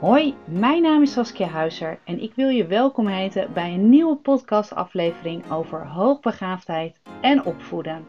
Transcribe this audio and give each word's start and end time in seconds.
Hoi, 0.00 0.36
mijn 0.46 0.82
naam 0.82 1.02
is 1.02 1.12
Saskia 1.12 1.46
Huizer 1.46 2.00
en 2.04 2.18
ik 2.18 2.34
wil 2.34 2.48
je 2.48 2.66
welkom 2.66 3.06
heten 3.06 3.52
bij 3.52 3.74
een 3.74 3.88
nieuwe 3.88 4.16
podcastaflevering 4.16 5.50
over 5.50 5.86
hoogbegaafdheid 5.86 7.00
en 7.20 7.44
opvoeden. 7.44 8.06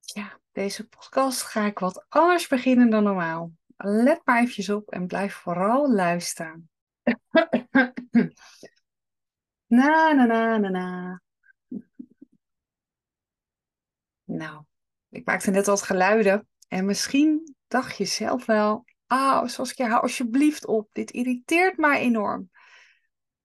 Ja, 0.00 0.38
deze 0.52 0.88
podcast 0.88 1.42
ga 1.42 1.66
ik 1.66 1.78
wat 1.78 2.06
anders 2.08 2.48
beginnen 2.48 2.90
dan 2.90 3.02
normaal. 3.02 3.52
Let 3.76 4.20
maar 4.24 4.38
eventjes 4.38 4.70
op 4.70 4.90
en 4.90 5.06
blijf 5.06 5.34
vooral 5.34 5.92
luisteren. 5.92 6.70
na, 9.66 10.12
na, 10.12 10.24
na, 10.24 10.56
na, 10.56 10.68
na. 10.68 11.20
Nou, 14.24 14.64
ik 15.08 15.26
maakte 15.26 15.50
net 15.50 15.66
wat 15.66 15.82
geluiden 15.82 16.48
en 16.68 16.84
misschien 16.84 17.54
dacht 17.68 17.96
je 17.96 18.04
zelf 18.04 18.46
wel, 18.46 18.84
Ah, 19.12 19.46
Saskia, 19.46 19.88
hou 19.88 20.02
alsjeblieft 20.02 20.66
op. 20.66 20.88
Dit 20.92 21.10
irriteert 21.10 21.76
mij 21.76 22.00
enorm. 22.00 22.50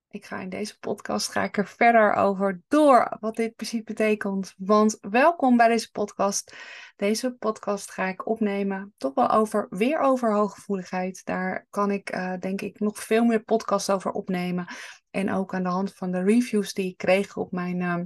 Ik 0.09 0.25
ga 0.25 0.39
in 0.39 0.49
deze 0.49 0.79
podcast 0.79 1.31
ga 1.31 1.43
ik 1.43 1.57
er 1.57 1.67
verder 1.67 2.13
over 2.13 2.61
door 2.67 3.17
wat 3.19 3.35
dit 3.35 3.55
precies 3.55 3.83
betekent. 3.83 4.53
Want 4.57 4.97
welkom 5.01 5.57
bij 5.57 5.67
deze 5.67 5.91
podcast. 5.91 6.55
Deze 6.95 7.31
podcast 7.31 7.91
ga 7.91 8.05
ik 8.05 8.27
opnemen 8.27 8.93
toch 8.97 9.13
wel 9.13 9.29
over, 9.29 9.67
weer 9.69 9.99
over 9.99 10.33
hooggevoeligheid. 10.33 11.25
Daar 11.25 11.67
kan 11.69 11.91
ik 11.91 12.15
uh, 12.15 12.33
denk 12.39 12.61
ik 12.61 12.79
nog 12.79 12.99
veel 12.99 13.23
meer 13.23 13.43
podcasts 13.43 13.89
over 13.89 14.11
opnemen. 14.11 14.67
En 15.11 15.31
ook 15.31 15.53
aan 15.53 15.63
de 15.63 15.69
hand 15.69 15.93
van 15.93 16.11
de 16.11 16.23
reviews 16.23 16.73
die 16.73 16.89
ik 16.89 16.97
kreeg 16.97 17.37
op 17.37 17.51
mijn, 17.51 17.79
uh, 17.79 17.99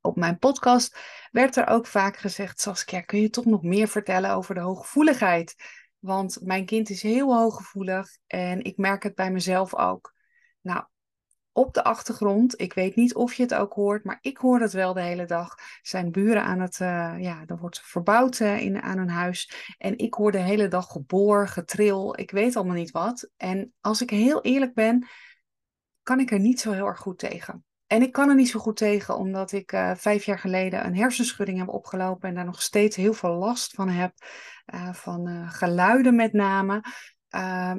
op 0.00 0.16
mijn 0.16 0.38
podcast 0.38 0.98
werd 1.30 1.56
er 1.56 1.66
ook 1.66 1.86
vaak 1.86 2.16
gezegd, 2.16 2.60
Saskia, 2.60 3.00
kun 3.00 3.20
je 3.20 3.30
toch 3.30 3.44
nog 3.44 3.62
meer 3.62 3.88
vertellen 3.88 4.30
over 4.30 4.54
de 4.54 4.60
hooggevoeligheid? 4.60 5.54
Want 6.00 6.38
mijn 6.42 6.66
kind 6.66 6.90
is 6.90 7.02
heel 7.02 7.36
hooggevoelig 7.36 8.18
en 8.26 8.64
ik 8.64 8.76
merk 8.76 9.02
het 9.02 9.14
bij 9.14 9.30
mezelf 9.30 9.74
ook. 9.74 10.14
Nou, 10.60 10.84
op 11.52 11.74
de 11.74 11.84
achtergrond, 11.84 12.60
ik 12.60 12.72
weet 12.72 12.96
niet 12.96 13.14
of 13.14 13.34
je 13.34 13.42
het 13.42 13.54
ook 13.54 13.72
hoort, 13.72 14.04
maar 14.04 14.18
ik 14.20 14.36
hoor 14.36 14.60
het 14.60 14.72
wel 14.72 14.92
de 14.92 15.00
hele 15.00 15.24
dag. 15.24 15.54
Zijn 15.82 16.10
buren 16.10 16.42
aan 16.42 16.60
het, 16.60 16.78
uh, 16.78 17.14
ja, 17.18 17.42
er 17.46 17.58
wordt 17.58 17.80
verbouwd 17.80 18.38
uh, 18.38 18.60
in, 18.60 18.82
aan 18.82 18.98
een 18.98 19.08
huis. 19.08 19.74
En 19.78 19.98
ik 19.98 20.14
hoor 20.14 20.32
de 20.32 20.38
hele 20.38 20.68
dag 20.68 20.86
geboor, 20.86 21.48
getril, 21.48 22.18
ik 22.18 22.30
weet 22.30 22.56
allemaal 22.56 22.74
niet 22.74 22.90
wat. 22.90 23.30
En 23.36 23.72
als 23.80 24.02
ik 24.02 24.10
heel 24.10 24.42
eerlijk 24.42 24.74
ben, 24.74 25.08
kan 26.02 26.20
ik 26.20 26.30
er 26.30 26.40
niet 26.40 26.60
zo 26.60 26.72
heel 26.72 26.86
erg 26.86 27.00
goed 27.00 27.18
tegen. 27.18 27.64
En 27.90 28.02
ik 28.02 28.12
kan 28.12 28.28
er 28.28 28.34
niet 28.34 28.48
zo 28.48 28.58
goed 28.58 28.76
tegen, 28.76 29.16
omdat 29.16 29.52
ik 29.52 29.72
uh, 29.72 29.92
vijf 29.94 30.24
jaar 30.24 30.38
geleden 30.38 30.84
een 30.84 30.96
hersenschudding 30.96 31.58
heb 31.58 31.68
opgelopen 31.68 32.28
en 32.28 32.34
daar 32.34 32.44
nog 32.44 32.62
steeds 32.62 32.96
heel 32.96 33.12
veel 33.12 33.34
last 33.34 33.74
van 33.74 33.88
heb. 33.88 34.12
Uh, 34.74 34.92
van 34.92 35.28
uh, 35.28 35.50
geluiden 35.52 36.14
met 36.14 36.32
name. 36.32 36.82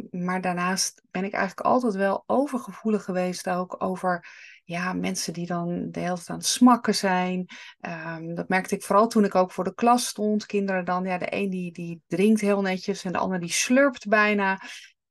maar 0.09 0.41
daarnaast 0.41 1.01
ben 1.11 1.23
ik 1.23 1.33
eigenlijk 1.33 1.67
altijd 1.67 1.93
wel 1.93 2.23
overgevoelig 2.25 3.03
geweest 3.03 3.49
ook 3.49 3.83
over 3.83 4.25
ja, 4.63 4.93
mensen 4.93 5.33
die 5.33 5.45
dan 5.45 5.67
de 5.91 5.99
hele 5.99 6.15
tijd 6.15 6.29
aan 6.29 6.37
het 6.37 6.45
smakken 6.45 6.95
zijn. 6.95 7.45
Um, 8.15 8.35
dat 8.35 8.49
merkte 8.49 8.75
ik 8.75 8.83
vooral 8.83 9.07
toen 9.07 9.25
ik 9.25 9.35
ook 9.35 9.51
voor 9.51 9.63
de 9.63 9.73
klas 9.73 10.07
stond. 10.07 10.45
Kinderen 10.45 10.85
dan, 10.85 11.03
ja, 11.03 11.17
de 11.17 11.35
een 11.35 11.49
die, 11.49 11.71
die 11.71 12.01
drinkt 12.07 12.41
heel 12.41 12.61
netjes 12.61 13.03
en 13.03 13.11
de 13.11 13.17
ander 13.17 13.39
die 13.39 13.51
slurpt 13.51 14.07
bijna. 14.07 14.61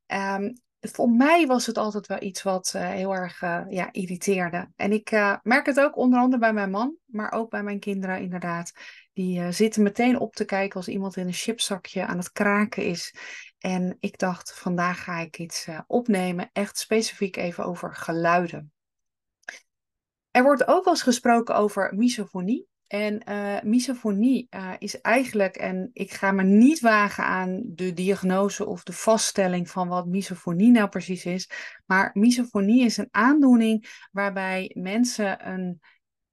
Um, 0.06 0.52
voor 0.80 1.10
mij 1.10 1.46
was 1.46 1.66
het 1.66 1.78
altijd 1.78 2.06
wel 2.06 2.22
iets 2.22 2.42
wat 2.42 2.72
uh, 2.76 2.88
heel 2.88 3.14
erg 3.14 3.42
uh, 3.42 3.64
ja, 3.68 3.92
irriteerde. 3.92 4.70
En 4.76 4.92
ik 4.92 5.10
uh, 5.10 5.36
merk 5.42 5.66
het 5.66 5.80
ook 5.80 5.96
onder 5.96 6.18
andere 6.18 6.40
bij 6.40 6.52
mijn 6.52 6.70
man, 6.70 6.96
maar 7.06 7.32
ook 7.32 7.50
bij 7.50 7.62
mijn 7.62 7.80
kinderen 7.80 8.20
inderdaad. 8.20 8.72
Die 9.12 9.52
zitten 9.52 9.82
meteen 9.82 10.18
op 10.18 10.34
te 10.34 10.44
kijken 10.44 10.76
als 10.76 10.88
iemand 10.88 11.16
in 11.16 11.26
een 11.26 11.32
chipzakje 11.32 12.06
aan 12.06 12.16
het 12.16 12.32
kraken 12.32 12.84
is. 12.84 13.14
En 13.58 13.96
ik 14.00 14.18
dacht, 14.18 14.54
vandaag 14.54 15.04
ga 15.04 15.18
ik 15.18 15.38
iets 15.38 15.68
opnemen, 15.86 16.50
echt 16.52 16.78
specifiek 16.78 17.36
even 17.36 17.64
over 17.64 17.94
geluiden. 17.94 18.72
Er 20.30 20.42
wordt 20.42 20.66
ook 20.66 20.84
wel 20.84 20.92
eens 20.92 21.02
gesproken 21.02 21.54
over 21.54 21.94
misofonie. 21.94 22.69
En 22.90 23.22
uh, 23.28 23.60
misofonie 23.62 24.46
uh, 24.50 24.72
is 24.78 25.00
eigenlijk, 25.00 25.56
en 25.56 25.90
ik 25.92 26.12
ga 26.12 26.32
me 26.32 26.42
niet 26.42 26.80
wagen 26.80 27.24
aan 27.24 27.62
de 27.64 27.92
diagnose 27.92 28.66
of 28.66 28.82
de 28.82 28.92
vaststelling 28.92 29.70
van 29.70 29.88
wat 29.88 30.06
misofonie 30.06 30.70
nou 30.70 30.88
precies 30.88 31.24
is, 31.24 31.50
maar 31.86 32.10
misofonie 32.12 32.84
is 32.84 32.96
een 32.96 33.08
aandoening 33.10 34.06
waarbij 34.12 34.76
mensen 34.78 35.48
een, 35.48 35.80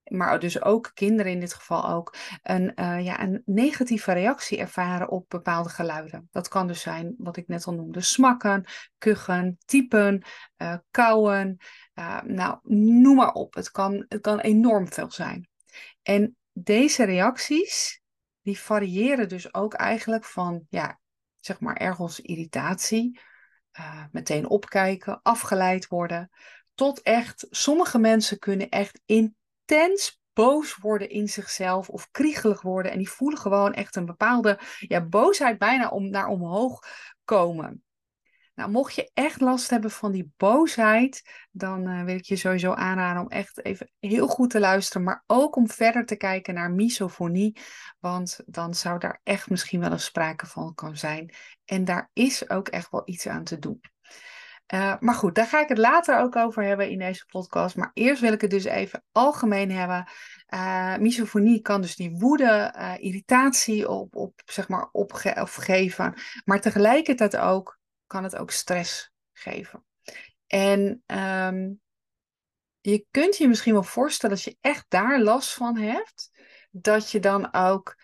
maar 0.03 0.39
dus 0.39 0.61
ook 0.61 0.91
kinderen 0.93 1.31
in 1.31 1.39
dit 1.39 1.53
geval 1.53 1.89
ook, 1.89 2.15
een, 2.43 2.71
uh, 2.75 3.05
ja, 3.05 3.21
een 3.21 3.41
negatieve 3.45 4.11
reactie 4.11 4.57
ervaren 4.57 5.09
op 5.09 5.29
bepaalde 5.29 5.69
geluiden. 5.69 6.27
Dat 6.31 6.47
kan 6.47 6.67
dus 6.67 6.81
zijn 6.81 7.15
wat 7.17 7.37
ik 7.37 7.47
net 7.47 7.65
al 7.65 7.73
noemde, 7.73 8.01
smakken, 8.01 8.65
kuchen, 8.97 9.57
typen, 9.65 10.25
kauwen, 10.91 11.57
nou 12.23 12.59
noem 12.63 13.15
maar 13.15 13.31
op. 13.31 13.53
Het 13.53 13.71
kan, 13.71 14.05
het 14.07 14.21
kan 14.21 14.39
enorm 14.39 14.87
veel 14.87 15.11
zijn. 15.11 15.49
En 16.01 16.36
deze 16.63 17.03
reacties, 17.03 18.01
die 18.41 18.59
variëren 18.59 19.29
dus 19.29 19.53
ook 19.53 19.73
eigenlijk 19.73 20.25
van, 20.25 20.65
ja, 20.69 20.99
zeg 21.39 21.59
maar 21.59 21.75
ergens 21.75 22.19
irritatie, 22.19 23.19
uh, 23.79 24.03
meteen 24.11 24.49
opkijken, 24.49 25.19
afgeleid 25.21 25.87
worden, 25.87 26.29
tot 26.73 27.01
echt, 27.01 27.47
sommige 27.49 27.99
mensen 27.99 28.39
kunnen 28.39 28.69
echt 28.69 29.01
intens 29.05 30.19
boos 30.33 30.75
worden 30.75 31.09
in 31.09 31.27
zichzelf 31.27 31.89
of 31.89 32.11
kriegelig 32.11 32.61
worden 32.61 32.91
en 32.91 32.97
die 32.97 33.09
voelen 33.09 33.39
gewoon 33.39 33.73
echt 33.73 33.95
een 33.95 34.05
bepaalde 34.05 34.59
ja, 34.79 35.05
boosheid 35.05 35.57
bijna 35.57 35.89
om 35.89 36.09
naar 36.09 36.27
omhoog 36.27 36.79
komen. 37.23 37.83
Nou, 38.57 38.69
mocht 38.69 38.95
je 38.95 39.11
echt 39.13 39.41
last 39.41 39.69
hebben 39.69 39.91
van 39.91 40.11
die 40.11 40.31
boosheid, 40.37 41.21
dan 41.51 41.89
uh, 41.89 42.03
wil 42.03 42.15
ik 42.15 42.25
je 42.25 42.35
sowieso 42.35 42.73
aanraden 42.73 43.21
om 43.21 43.27
echt 43.27 43.65
even 43.65 43.91
heel 43.99 44.27
goed 44.27 44.49
te 44.49 44.59
luisteren, 44.59 45.03
maar 45.03 45.23
ook 45.27 45.55
om 45.55 45.69
verder 45.69 46.05
te 46.05 46.15
kijken 46.15 46.53
naar 46.53 46.71
misofonie, 46.71 47.57
want 47.99 48.39
dan 48.45 48.73
zou 48.73 48.99
daar 48.99 49.19
echt 49.23 49.49
misschien 49.49 49.79
wel 49.79 49.91
een 49.91 49.99
sprake 49.99 50.45
van 50.45 50.73
kan 50.73 50.97
zijn. 50.97 51.33
En 51.65 51.85
daar 51.85 52.09
is 52.13 52.49
ook 52.49 52.67
echt 52.67 52.91
wel 52.91 53.01
iets 53.05 53.27
aan 53.27 53.43
te 53.43 53.59
doen. 53.59 53.81
Uh, 54.73 54.93
maar 54.99 55.15
goed, 55.15 55.35
daar 55.35 55.47
ga 55.47 55.61
ik 55.61 55.69
het 55.69 55.77
later 55.77 56.19
ook 56.19 56.35
over 56.35 56.63
hebben 56.63 56.89
in 56.89 56.99
deze 56.99 57.25
podcast. 57.25 57.75
Maar 57.75 57.91
eerst 57.93 58.21
wil 58.21 58.33
ik 58.33 58.41
het 58.41 58.49
dus 58.49 58.63
even 58.63 59.03
algemeen 59.11 59.71
hebben. 59.71 60.07
Uh, 60.53 60.97
misofonie 60.97 61.61
kan 61.61 61.81
dus 61.81 61.95
die 61.95 62.17
woede, 62.17 62.73
irritatie 62.99 63.89
op, 63.89 64.15
op, 64.15 64.41
zeg 64.45 64.67
maar, 64.67 64.89
opgeven. 64.91 66.13
Maar 66.45 66.61
tegelijkertijd 66.61 67.37
ook 67.37 67.76
kan 68.07 68.23
het 68.23 68.35
ook 68.35 68.51
stress 68.51 69.11
geven. 69.31 69.85
En 70.47 71.03
um, 71.05 71.81
je 72.81 73.05
kunt 73.11 73.37
je 73.37 73.47
misschien 73.47 73.73
wel 73.73 73.83
voorstellen 73.83 74.35
als 74.35 74.45
je 74.45 74.57
echt 74.61 74.85
daar 74.87 75.21
last 75.21 75.53
van 75.53 75.77
hebt, 75.77 76.31
dat 76.71 77.11
je 77.11 77.19
dan 77.19 77.53
ook 77.53 77.95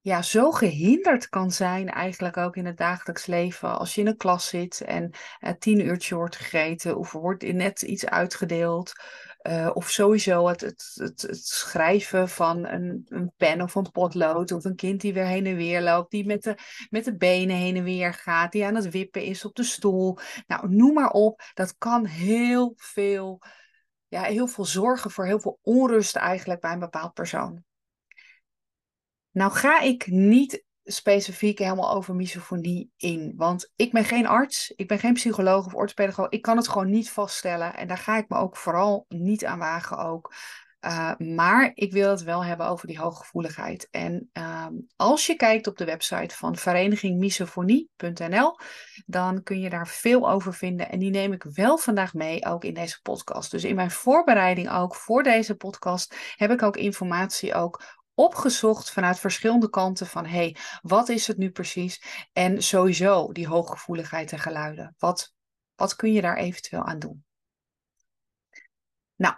ja, 0.00 0.22
zo 0.22 0.50
gehinderd 0.50 1.28
kan 1.28 1.50
zijn, 1.50 1.88
eigenlijk 1.88 2.36
ook 2.36 2.56
in 2.56 2.66
het 2.66 2.76
dagelijks 2.76 3.26
leven. 3.26 3.78
Als 3.78 3.94
je 3.94 4.00
in 4.00 4.06
een 4.06 4.16
klas 4.16 4.48
zit 4.48 4.80
en 4.80 5.10
uh, 5.40 5.50
tien 5.58 5.86
uurtje 5.86 6.14
wordt 6.14 6.36
gegeten, 6.36 6.96
of 6.96 7.12
wordt 7.12 7.52
net 7.52 7.82
iets 7.82 8.06
uitgedeeld. 8.06 8.92
Uh, 9.42 9.70
of 9.74 9.90
sowieso 9.90 10.48
het, 10.48 10.60
het, 10.60 10.92
het, 10.94 11.22
het, 11.22 11.46
schrijven 11.46 12.28
van 12.28 12.66
een, 12.66 13.06
een 13.08 13.32
pen 13.36 13.62
of 13.62 13.74
een 13.74 13.90
potlood. 13.90 14.52
Of 14.52 14.64
een 14.64 14.76
kind 14.76 15.00
die 15.00 15.12
weer 15.12 15.26
heen 15.26 15.46
en 15.46 15.56
weer 15.56 15.80
loopt. 15.82 16.10
Die 16.10 16.26
met 16.26 16.42
de, 16.42 16.56
met 16.90 17.04
de 17.04 17.16
benen 17.16 17.56
heen 17.56 17.76
en 17.76 17.84
weer 17.84 18.14
gaat. 18.14 18.52
Die 18.52 18.64
aan 18.64 18.74
het 18.74 18.90
wippen 18.90 19.22
is 19.22 19.44
op 19.44 19.54
de 19.54 19.62
stoel. 19.62 20.18
Nou, 20.46 20.68
noem 20.68 20.94
maar 20.94 21.10
op. 21.10 21.42
Dat 21.54 21.78
kan 21.78 22.04
heel 22.04 22.72
veel, 22.76 23.42
ja, 24.08 24.22
heel 24.22 24.46
veel 24.46 24.64
zorgen 24.64 25.10
voor 25.10 25.26
heel 25.26 25.40
veel 25.40 25.58
onrust 25.62 26.16
eigenlijk 26.16 26.60
bij 26.60 26.72
een 26.72 26.78
bepaald 26.78 27.12
persoon. 27.12 27.64
Nou 29.30 29.52
ga 29.52 29.80
ik 29.80 30.06
niet 30.06 30.64
specifiek 30.84 31.58
helemaal 31.58 31.94
over 31.94 32.14
misofonie 32.14 32.90
in. 32.96 33.32
Want 33.36 33.72
ik 33.76 33.92
ben 33.92 34.04
geen 34.04 34.26
arts, 34.26 34.72
ik 34.76 34.88
ben 34.88 34.98
geen 34.98 35.12
psycholoog 35.12 35.66
of 35.66 35.74
orthopedagoog. 35.74 36.28
Ik 36.28 36.42
kan 36.42 36.56
het 36.56 36.68
gewoon 36.68 36.90
niet 36.90 37.10
vaststellen. 37.10 37.76
En 37.76 37.88
daar 37.88 37.98
ga 37.98 38.16
ik 38.16 38.28
me 38.28 38.36
ook 38.36 38.56
vooral 38.56 39.04
niet 39.08 39.44
aan 39.44 39.58
wagen 39.58 39.98
ook. 39.98 40.32
Uh, 40.86 41.16
maar 41.16 41.70
ik 41.74 41.92
wil 41.92 42.10
het 42.10 42.22
wel 42.22 42.44
hebben 42.44 42.66
over 42.66 42.86
die 42.86 42.98
hooggevoeligheid. 42.98 43.88
En 43.90 44.30
uh, 44.32 44.66
als 44.96 45.26
je 45.26 45.34
kijkt 45.34 45.66
op 45.66 45.76
de 45.76 45.84
website 45.84 46.34
van 46.34 46.56
verenigingmisofonie.nl, 46.56 48.58
dan 49.06 49.42
kun 49.42 49.60
je 49.60 49.70
daar 49.70 49.88
veel 49.88 50.30
over 50.30 50.54
vinden. 50.54 50.90
En 50.90 50.98
die 50.98 51.10
neem 51.10 51.32
ik 51.32 51.42
wel 51.42 51.78
vandaag 51.78 52.14
mee, 52.14 52.44
ook 52.44 52.64
in 52.64 52.74
deze 52.74 53.00
podcast. 53.02 53.50
Dus 53.50 53.64
in 53.64 53.74
mijn 53.74 53.90
voorbereiding 53.90 54.70
ook 54.70 54.94
voor 54.94 55.22
deze 55.22 55.54
podcast 55.54 56.16
heb 56.36 56.50
ik 56.50 56.62
ook 56.62 56.76
informatie 56.76 57.54
ook 57.54 58.01
opgezocht 58.14 58.90
vanuit 58.90 59.18
verschillende 59.18 59.70
kanten 59.70 60.06
van 60.06 60.26
hey, 60.26 60.56
wat 60.82 61.08
is 61.08 61.26
het 61.26 61.36
nu 61.36 61.50
precies? 61.50 62.26
En 62.32 62.62
sowieso 62.62 63.32
die 63.32 63.46
hooggevoeligheid 63.46 64.32
en 64.32 64.38
geluiden. 64.38 64.94
Wat, 64.98 65.34
wat 65.74 65.96
kun 65.96 66.12
je 66.12 66.20
daar 66.20 66.36
eventueel 66.36 66.84
aan 66.84 66.98
doen? 66.98 67.24
Nou, 69.16 69.34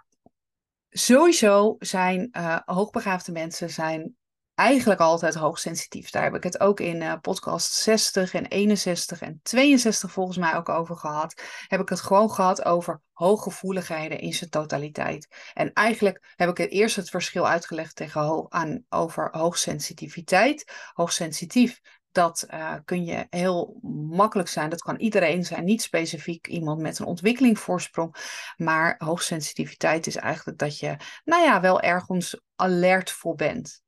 sowieso 0.91 1.77
zijn 1.79 2.29
uh, 2.33 2.59
hoogbegaafde 2.65 3.33
mensen 3.33 3.71
zijn 3.71 4.17
eigenlijk 4.55 5.01
altijd 5.01 5.35
hoogsensitief. 5.35 6.11
Daar 6.11 6.23
heb 6.23 6.35
ik 6.35 6.43
het 6.43 6.61
ook 6.61 6.81
in 6.81 7.01
uh, 7.01 7.15
podcast 7.21 7.73
60 7.73 8.35
en 8.35 8.47
61 8.47 9.21
en 9.21 9.41
62 9.43 10.13
volgens 10.13 10.37
mij 10.37 10.57
ook 10.57 10.69
over 10.69 10.97
gehad. 10.97 11.43
Heb 11.67 11.81
ik 11.81 11.89
het 11.89 12.01
gewoon 12.01 12.31
gehad 12.31 12.65
over 12.65 13.01
hooggevoeligheden 13.13 14.19
in 14.19 14.35
zijn 14.35 14.51
totaliteit. 14.51 15.29
En 15.55 15.73
eigenlijk 15.73 16.33
heb 16.37 16.49
ik 16.49 16.57
het 16.57 16.71
eerst 16.71 16.97
het 16.97 17.11
verschil 17.11 17.49
uitgelegd 17.49 17.97
tegen 17.97 18.47
aan, 18.49 18.85
over 18.89 19.29
hoogsensitiviteit. 19.31 20.73
Hoogsensitief, 20.93 21.81
dat 22.13 22.47
uh, 22.51 22.75
kun 22.85 23.05
je 23.05 23.27
heel 23.31 23.79
makkelijk 24.11 24.49
zijn. 24.49 24.71
Dat 24.71 24.83
kan 24.83 24.97
iedereen 24.97 25.45
zijn, 25.45 25.65
niet 25.65 25.83
specifiek 25.83 26.47
iemand 26.47 26.81
met 26.81 26.99
een 26.99 27.07
ontwikkelingsvoorsprong. 27.07 28.15
Maar 28.57 28.95
hoogsensitiviteit 28.99 30.07
is 30.07 30.17
eigenlijk 30.17 30.59
dat 30.59 30.79
je, 30.79 30.97
nou 31.25 31.43
ja, 31.43 31.61
wel 31.61 31.81
ergens 31.81 32.41
alert 32.57 33.11
voor 33.11 33.35
bent 33.35 33.84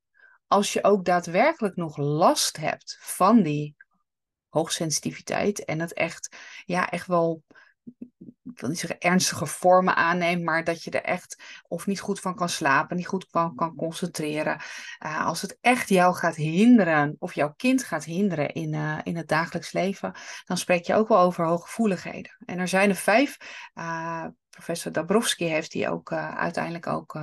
als 0.47 0.73
je 0.73 0.83
ook 0.83 1.05
daadwerkelijk 1.05 1.75
nog 1.75 1.97
last 1.97 2.57
hebt 2.57 2.97
van 2.99 3.41
die 3.41 3.75
hoogsensitiviteit 4.49 5.65
en 5.65 5.79
het 5.79 5.93
echt, 5.93 6.35
ja, 6.65 6.89
echt 6.89 7.07
wel, 7.07 7.43
ik 8.43 8.59
wil 8.59 8.69
niet 8.69 8.79
zeggen 8.79 8.99
ernstige 8.99 9.45
vormen 9.45 9.95
aanneemt, 9.95 10.43
maar 10.43 10.63
dat 10.63 10.83
je 10.83 10.91
er 10.91 11.03
echt 11.03 11.43
of 11.67 11.85
niet 11.85 11.99
goed 11.99 12.19
van 12.19 12.35
kan 12.35 12.49
slapen, 12.49 12.97
niet 12.97 13.07
goed 13.07 13.25
van 13.29 13.55
kan 13.55 13.75
concentreren. 13.75 14.61
Uh, 15.05 15.25
als 15.25 15.41
het 15.41 15.57
echt 15.61 15.89
jou 15.89 16.15
gaat 16.15 16.35
hinderen, 16.35 17.15
of 17.19 17.33
jouw 17.33 17.53
kind 17.53 17.83
gaat 17.83 18.03
hinderen 18.03 18.53
in, 18.53 18.73
uh, 18.73 18.97
in 19.03 19.17
het 19.17 19.27
dagelijks 19.27 19.71
leven, 19.71 20.13
dan 20.45 20.57
spreek 20.57 20.85
je 20.85 20.93
ook 20.93 21.07
wel 21.07 21.19
over 21.19 21.45
hooggevoeligheden. 21.45 22.37
En 22.45 22.59
er 22.59 22.67
zijn 22.67 22.89
er 22.89 22.95
vijf. 22.95 23.37
Uh, 23.75 24.25
professor 24.49 24.91
Dabrowski 24.91 25.45
heeft 25.45 25.71
die 25.71 25.89
ook 25.89 26.11
uiteindelijk 26.13 26.87
ook 26.87 27.19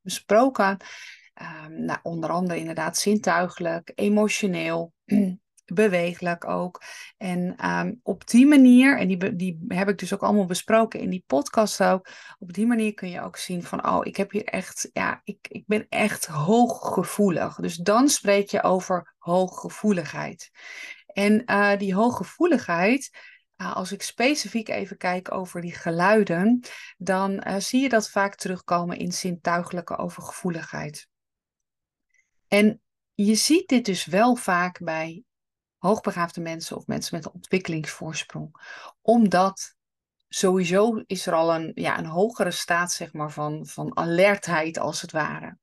besproken. 0.00 0.76
Um, 1.42 1.84
nou, 1.84 1.98
onder 2.02 2.30
andere 2.30 2.58
inderdaad 2.58 2.98
zintuigelijk, 2.98 3.92
emotioneel, 3.94 4.92
beweeglijk 5.64 6.44
ook. 6.44 6.82
En 7.16 7.68
um, 7.70 8.00
op 8.02 8.26
die 8.26 8.46
manier, 8.46 8.98
en 8.98 9.08
die, 9.08 9.36
die 9.36 9.64
heb 9.68 9.88
ik 9.88 9.98
dus 9.98 10.14
ook 10.14 10.22
allemaal 10.22 10.46
besproken 10.46 11.00
in 11.00 11.10
die 11.10 11.24
podcast 11.26 11.82
ook, 11.82 12.08
op 12.38 12.52
die 12.52 12.66
manier 12.66 12.94
kun 12.94 13.10
je 13.10 13.20
ook 13.20 13.36
zien 13.36 13.62
van, 13.62 13.88
oh, 13.88 14.06
ik 14.06 14.16
heb 14.16 14.30
hier 14.30 14.44
echt, 14.44 14.90
ja, 14.92 15.20
ik, 15.24 15.38
ik 15.48 15.66
ben 15.66 15.86
echt 15.88 16.26
hooggevoelig. 16.26 17.56
Dus 17.56 17.76
dan 17.76 18.08
spreek 18.08 18.48
je 18.48 18.62
over 18.62 19.14
hooggevoeligheid. 19.18 20.50
En 21.06 21.42
uh, 21.46 21.76
die 21.76 21.94
hooggevoeligheid, 21.94 23.10
uh, 23.56 23.76
als 23.76 23.92
ik 23.92 24.02
specifiek 24.02 24.68
even 24.68 24.96
kijk 24.96 25.32
over 25.32 25.60
die 25.60 25.74
geluiden, 25.74 26.60
dan 26.96 27.44
uh, 27.46 27.56
zie 27.56 27.82
je 27.82 27.88
dat 27.88 28.10
vaak 28.10 28.34
terugkomen 28.34 28.96
in 28.98 29.12
zintuigelijke 29.12 29.96
overgevoeligheid. 29.96 31.08
En 32.48 32.80
je 33.14 33.34
ziet 33.34 33.68
dit 33.68 33.84
dus 33.84 34.04
wel 34.04 34.34
vaak 34.34 34.78
bij 34.82 35.24
hoogbegaafde 35.78 36.40
mensen 36.40 36.76
of 36.76 36.86
mensen 36.86 37.16
met 37.16 37.26
een 37.26 37.32
ontwikkelingsvoorsprong. 37.32 38.56
Omdat 39.00 39.74
sowieso 40.28 41.02
is 41.06 41.26
er 41.26 41.32
al 41.32 41.54
een, 41.54 41.72
ja, 41.74 41.98
een 41.98 42.06
hogere 42.06 42.50
staat 42.50 42.92
zeg 42.92 43.12
maar, 43.12 43.30
van, 43.30 43.66
van 43.66 43.96
alertheid 43.96 44.78
als 44.78 45.00
het 45.00 45.12
ware. 45.12 45.58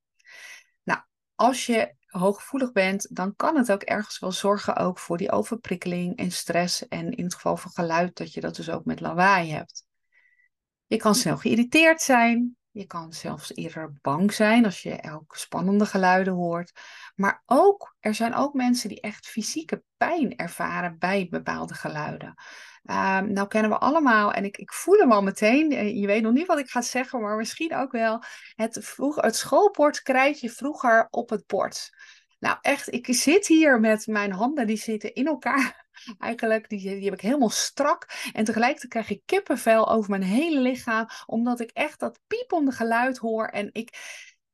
Nou, 0.84 1.02
als 1.36 1.66
je 1.66 1.96
hooggevoelig 2.08 2.72
bent, 2.72 3.16
dan 3.16 3.36
kan 3.36 3.58
het 3.58 3.72
ook 3.72 3.82
ergens 3.82 4.20
wel 4.20 4.32
zorgen 4.32 4.76
ook 4.76 5.00
voor 5.00 5.18
die 5.18 5.32
overprikkeling 5.32 6.18
en 6.18 6.32
stress. 6.32 6.88
En 6.88 7.12
in 7.12 7.24
het 7.24 7.34
geval 7.34 7.58
van 7.58 7.72
geluid, 7.72 8.18
dat 8.18 8.34
je 8.34 8.42
dat 8.42 8.56
dus 8.56 8.70
ook 8.70 8.86
met 8.86 9.00
lawaai 9.00 9.52
hebt. 9.52 9.86
Je 10.86 10.98
kan 10.98 11.16
snel 11.16 11.38
geïrriteerd 11.38 12.02
zijn. 12.02 12.58
Je 12.74 12.86
kan 12.86 13.14
zelfs 13.14 13.56
eerder 13.56 13.94
bang 14.02 14.34
zijn 14.34 14.66
als 14.66 14.82
je 14.82 14.92
elk 14.96 15.36
spannende 15.36 15.86
geluiden 15.86 16.34
hoort. 16.34 16.72
Maar 17.16 17.44
ook, 17.46 17.96
er 18.00 18.16
zijn 18.16 18.34
ook 18.34 18.54
mensen 18.54 18.90
die 18.90 19.02
echt 19.02 19.28
fysieke 19.28 19.84
pijn 19.98 20.36
ervaren 20.36 20.98
bij 21.00 21.28
bepaalde 21.30 21.74
geluiden. 21.74 22.28
Um, 22.84 23.34
nou 23.34 23.48
kennen 23.48 23.72
we 23.72 23.78
allemaal, 23.78 24.34
en 24.34 24.44
ik, 24.44 24.58
ik 24.58 24.74
voel 24.74 24.98
hem 24.98 25.12
al 25.12 25.24
meteen, 25.24 25.72
eh, 25.72 26.00
je 26.00 26.08
weet 26.08 26.22
nog 26.22 26.34
niet 26.34 26.48
wat 26.48 26.60
ik 26.60 26.70
ga 26.70 26.82
zeggen, 26.82 27.22
maar 27.22 27.38
misschien 27.38 27.76
ook 27.76 27.92
wel, 27.92 28.24
het, 28.56 28.78
vroeg, 28.82 29.16
het 29.16 29.36
schoolbord 29.36 30.02
krijg 30.02 30.42
je 30.42 30.50
vroeger 30.50 31.08
op 31.10 31.30
het 31.30 31.48
bord. 31.48 31.90
Nou 32.40 32.58
echt, 32.62 32.94
ik 32.94 33.08
zit 33.10 33.48
hier 33.48 33.80
met 33.80 34.08
mijn 34.08 34.32
handen, 34.32 34.68
die 34.68 34.78
zitten 34.78 35.14
in 35.14 35.28
elkaar 35.28 35.83
Eigenlijk, 36.18 36.70
die, 36.70 36.80
die 36.80 37.04
heb 37.04 37.14
ik 37.14 37.22
helemaal 37.22 37.50
strak. 37.50 38.30
En 38.34 38.44
tegelijkertijd 38.44 38.92
krijg 38.92 39.10
ik 39.10 39.22
kippenvel 39.26 39.90
over 39.90 40.10
mijn 40.10 40.24
hele 40.24 40.60
lichaam. 40.60 41.08
Omdat 41.26 41.60
ik 41.60 41.70
echt 41.72 42.00
dat 42.00 42.20
piepende 42.28 42.72
geluid 42.72 43.18
hoor. 43.18 43.46
En 43.46 43.70
ik, 43.72 43.98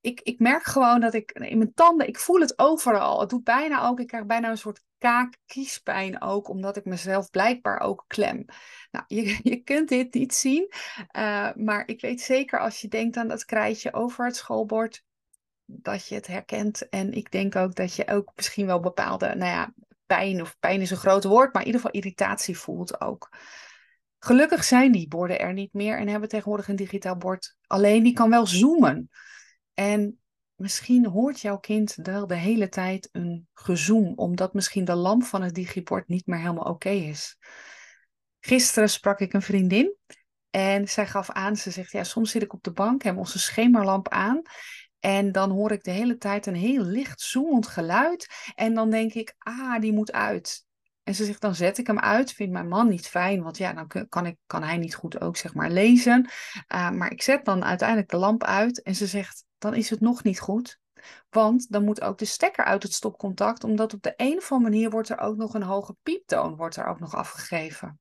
ik, 0.01 0.21
ik 0.21 0.39
merk 0.39 0.63
gewoon 0.63 0.99
dat 0.99 1.13
ik 1.13 1.31
in 1.31 1.57
mijn 1.57 1.73
tanden, 1.73 2.07
ik 2.07 2.19
voel 2.19 2.39
het 2.39 2.59
overal. 2.59 3.19
Het 3.19 3.29
doet 3.29 3.43
bijna 3.43 3.87
ook, 3.87 3.99
ik 3.99 4.07
krijg 4.07 4.25
bijna 4.25 4.49
een 4.49 4.57
soort 4.57 4.81
kaak-kiespijn 4.97 6.21
ook. 6.21 6.47
Omdat 6.47 6.77
ik 6.77 6.85
mezelf 6.85 7.29
blijkbaar 7.29 7.79
ook 7.79 8.03
klem. 8.07 8.45
Nou, 8.91 9.05
je, 9.07 9.39
je 9.49 9.63
kunt 9.63 9.89
dit 9.89 10.13
niet 10.13 10.33
zien. 10.33 10.73
Uh, 11.17 11.53
maar 11.55 11.87
ik 11.87 12.01
weet 12.01 12.21
zeker 12.21 12.59
als 12.59 12.81
je 12.81 12.87
denkt 12.87 13.17
aan 13.17 13.27
dat 13.27 13.45
krijtje 13.45 13.93
over 13.93 14.25
het 14.25 14.35
schoolbord 14.35 15.03
dat 15.71 16.07
je 16.07 16.15
het 16.15 16.27
herkent. 16.27 16.89
En 16.89 17.11
ik 17.11 17.31
denk 17.31 17.55
ook 17.55 17.75
dat 17.75 17.95
je 17.95 18.07
ook 18.07 18.31
misschien 18.35 18.65
wel 18.65 18.79
bepaalde, 18.79 19.35
nou 19.35 19.51
ja, 19.51 19.73
pijn, 20.15 20.41
of 20.41 20.59
pijn 20.59 20.81
is 20.81 20.91
een 20.91 20.97
groot 20.97 21.23
woord, 21.23 21.53
maar 21.53 21.61
in 21.61 21.67
ieder 21.67 21.81
geval 21.81 22.01
irritatie 22.01 22.57
voelt 22.57 23.01
ook. 23.01 23.29
Gelukkig 24.19 24.63
zijn 24.63 24.91
die 24.91 25.07
borden 25.07 25.39
er 25.39 25.53
niet 25.53 25.73
meer 25.73 25.97
en 25.97 26.07
hebben 26.07 26.29
tegenwoordig 26.29 26.67
een 26.67 26.75
digitaal 26.75 27.17
bord. 27.17 27.57
Alleen 27.67 28.03
die 28.03 28.13
kan 28.13 28.29
wel 28.29 28.47
zoomen. 28.47 29.09
En 29.73 30.19
misschien 30.55 31.05
hoort 31.05 31.39
jouw 31.39 31.57
kind 31.57 31.95
wel 31.95 32.27
de 32.27 32.35
hele 32.35 32.69
tijd 32.69 33.09
een 33.11 33.47
gezoom, 33.53 34.13
omdat 34.15 34.53
misschien 34.53 34.85
de 34.85 34.95
lamp 34.95 35.23
van 35.23 35.41
het 35.41 35.55
digibord 35.55 36.07
niet 36.07 36.25
meer 36.25 36.39
helemaal 36.39 36.63
oké 36.63 36.89
is. 36.89 37.37
Gisteren 38.39 38.89
sprak 38.89 39.19
ik 39.19 39.33
een 39.33 39.41
vriendin 39.41 39.95
en 40.49 40.87
zij 40.87 41.07
gaf 41.07 41.29
aan, 41.29 41.55
ze 41.55 41.71
zegt, 41.71 41.91
ja, 41.91 42.03
soms 42.03 42.31
zit 42.31 42.41
ik 42.41 42.53
op 42.53 42.63
de 42.63 42.71
bank, 42.71 43.03
heb 43.03 43.17
onze 43.17 43.39
schemerlamp 43.39 44.07
aan 44.07 44.41
en 44.99 45.31
dan 45.31 45.51
hoor 45.51 45.71
ik 45.71 45.83
de 45.83 45.91
hele 45.91 46.17
tijd 46.17 46.45
een 46.45 46.55
heel 46.55 46.83
licht 46.83 47.21
zoemend 47.21 47.67
geluid. 47.67 48.51
En 48.55 48.73
dan 48.73 48.89
denk 48.89 49.13
ik, 49.13 49.35
ah, 49.37 49.79
die 49.79 49.93
moet 49.93 50.11
uit. 50.11 50.67
En 51.03 51.15
ze 51.15 51.25
zegt, 51.25 51.41
dan 51.41 51.55
zet 51.55 51.77
ik 51.77 51.87
hem 51.87 51.99
uit. 51.99 52.33
Vindt 52.33 52.53
mijn 52.53 52.67
man 52.67 52.87
niet 52.87 53.07
fijn, 53.07 53.43
want 53.43 53.57
ja, 53.57 53.73
dan 53.73 54.07
kan, 54.09 54.25
ik, 54.25 54.37
kan 54.45 54.63
hij 54.63 54.77
niet 54.77 54.95
goed 54.95 55.21
ook 55.21 55.37
zeg 55.37 55.53
maar 55.53 55.69
lezen. 55.69 56.29
Uh, 56.73 56.89
maar 56.89 57.11
ik 57.11 57.21
zet 57.21 57.45
dan 57.45 57.63
uiteindelijk 57.63 58.09
de 58.09 58.17
lamp 58.17 58.43
uit. 58.43 58.81
En 58.81 58.95
ze 58.95 59.07
zegt, 59.07 59.45
dan 59.57 59.73
is 59.73 59.89
het 59.89 59.99
nog 59.99 60.23
niet 60.23 60.39
goed. 60.39 60.79
Want 61.29 61.71
dan 61.71 61.83
moet 61.83 62.01
ook 62.01 62.17
de 62.17 62.25
stekker 62.25 62.65
uit 62.65 62.83
het 62.83 62.93
stopcontact. 62.93 63.63
Omdat 63.63 63.93
op 63.93 64.01
de 64.01 64.13
een 64.17 64.37
of 64.37 64.51
andere 64.51 64.71
manier 64.71 64.89
wordt 64.89 65.09
er 65.09 65.19
ook 65.19 65.37
nog 65.37 65.53
een 65.53 65.63
hoge 65.63 65.95
pieptoon 66.03 66.55
wordt 66.55 66.75
er 66.75 66.85
ook 66.85 66.99
nog 66.99 67.15
afgegeven. 67.15 67.99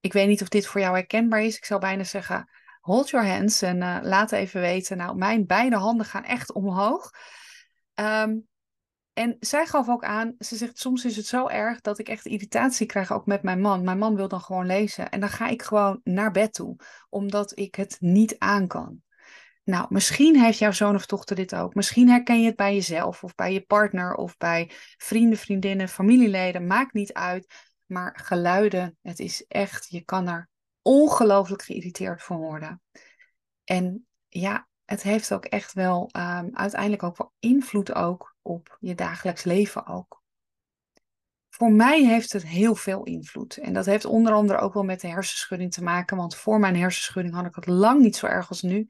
Ik 0.00 0.12
weet 0.12 0.28
niet 0.28 0.42
of 0.42 0.48
dit 0.48 0.66
voor 0.66 0.80
jou 0.80 0.94
herkenbaar 0.94 1.42
is. 1.42 1.56
Ik 1.56 1.64
zou 1.64 1.80
bijna 1.80 2.04
zeggen, 2.04 2.48
hold 2.84 3.10
your 3.10 3.26
hands 3.26 3.62
en 3.62 3.76
uh, 3.76 3.98
laat 4.02 4.32
even 4.32 4.60
weten. 4.60 4.96
Nou, 4.96 5.16
mijn 5.16 5.46
beide 5.46 5.76
handen 5.76 6.06
gaan 6.06 6.24
echt 6.24 6.52
omhoog. 6.52 7.10
Um, 7.94 8.46
en 9.12 9.36
zij 9.40 9.66
gaf 9.66 9.88
ook 9.88 10.04
aan, 10.04 10.34
ze 10.38 10.56
zegt 10.56 10.78
soms 10.78 11.04
is 11.04 11.16
het 11.16 11.26
zo 11.26 11.48
erg 11.48 11.80
dat 11.80 11.98
ik 11.98 12.08
echt 12.08 12.26
irritatie 12.26 12.86
krijg 12.86 13.12
ook 13.12 13.26
met 13.26 13.42
mijn 13.42 13.60
man. 13.60 13.84
Mijn 13.84 13.98
man 13.98 14.14
wil 14.14 14.28
dan 14.28 14.40
gewoon 14.40 14.66
lezen 14.66 15.10
en 15.10 15.20
dan 15.20 15.28
ga 15.28 15.48
ik 15.48 15.62
gewoon 15.62 16.00
naar 16.04 16.30
bed 16.30 16.54
toe, 16.54 16.76
omdat 17.08 17.58
ik 17.58 17.74
het 17.74 17.96
niet 18.00 18.38
aan 18.38 18.66
kan. 18.66 19.02
Nou, 19.64 19.86
misschien 19.88 20.40
heeft 20.40 20.58
jouw 20.58 20.72
zoon 20.72 20.94
of 20.94 21.06
dochter 21.06 21.36
dit 21.36 21.54
ook. 21.54 21.74
Misschien 21.74 22.08
herken 22.08 22.40
je 22.40 22.46
het 22.46 22.56
bij 22.56 22.74
jezelf 22.74 23.24
of 23.24 23.34
bij 23.34 23.52
je 23.52 23.60
partner 23.60 24.14
of 24.14 24.36
bij 24.36 24.70
vrienden, 24.96 25.38
vriendinnen, 25.38 25.88
familieleden. 25.88 26.66
Maakt 26.66 26.92
niet 26.92 27.12
uit. 27.12 27.54
Maar 27.86 28.18
geluiden, 28.22 28.98
het 29.02 29.18
is 29.18 29.44
echt, 29.48 29.88
je 29.88 30.04
kan 30.04 30.28
er 30.28 30.48
ongelooflijk 30.84 31.62
geïrriteerd 31.62 32.22
van 32.22 32.36
worden. 32.36 32.82
En 33.64 34.06
ja, 34.28 34.68
het 34.84 35.02
heeft 35.02 35.32
ook 35.32 35.44
echt 35.44 35.72
wel 35.72 36.10
um, 36.16 36.50
uiteindelijk 36.56 37.02
ook 37.02 37.16
wel 37.16 37.32
invloed 37.38 37.94
ook 37.94 38.36
op 38.42 38.76
je 38.80 38.94
dagelijks 38.94 39.44
leven 39.44 39.86
ook. 39.86 40.22
Voor 41.48 41.72
mij 41.72 42.04
heeft 42.04 42.32
het 42.32 42.46
heel 42.46 42.74
veel 42.74 43.02
invloed. 43.02 43.56
En 43.56 43.72
dat 43.72 43.86
heeft 43.86 44.04
onder 44.04 44.32
andere 44.32 44.58
ook 44.58 44.74
wel 44.74 44.84
met 44.84 45.00
de 45.00 45.08
hersenschudding 45.08 45.72
te 45.72 45.82
maken. 45.82 46.16
Want 46.16 46.36
voor 46.36 46.58
mijn 46.60 46.76
hersenschudding 46.76 47.34
had 47.34 47.46
ik 47.46 47.54
het 47.54 47.66
lang 47.66 48.00
niet 48.00 48.16
zo 48.16 48.26
erg 48.26 48.48
als 48.48 48.62
nu. 48.62 48.86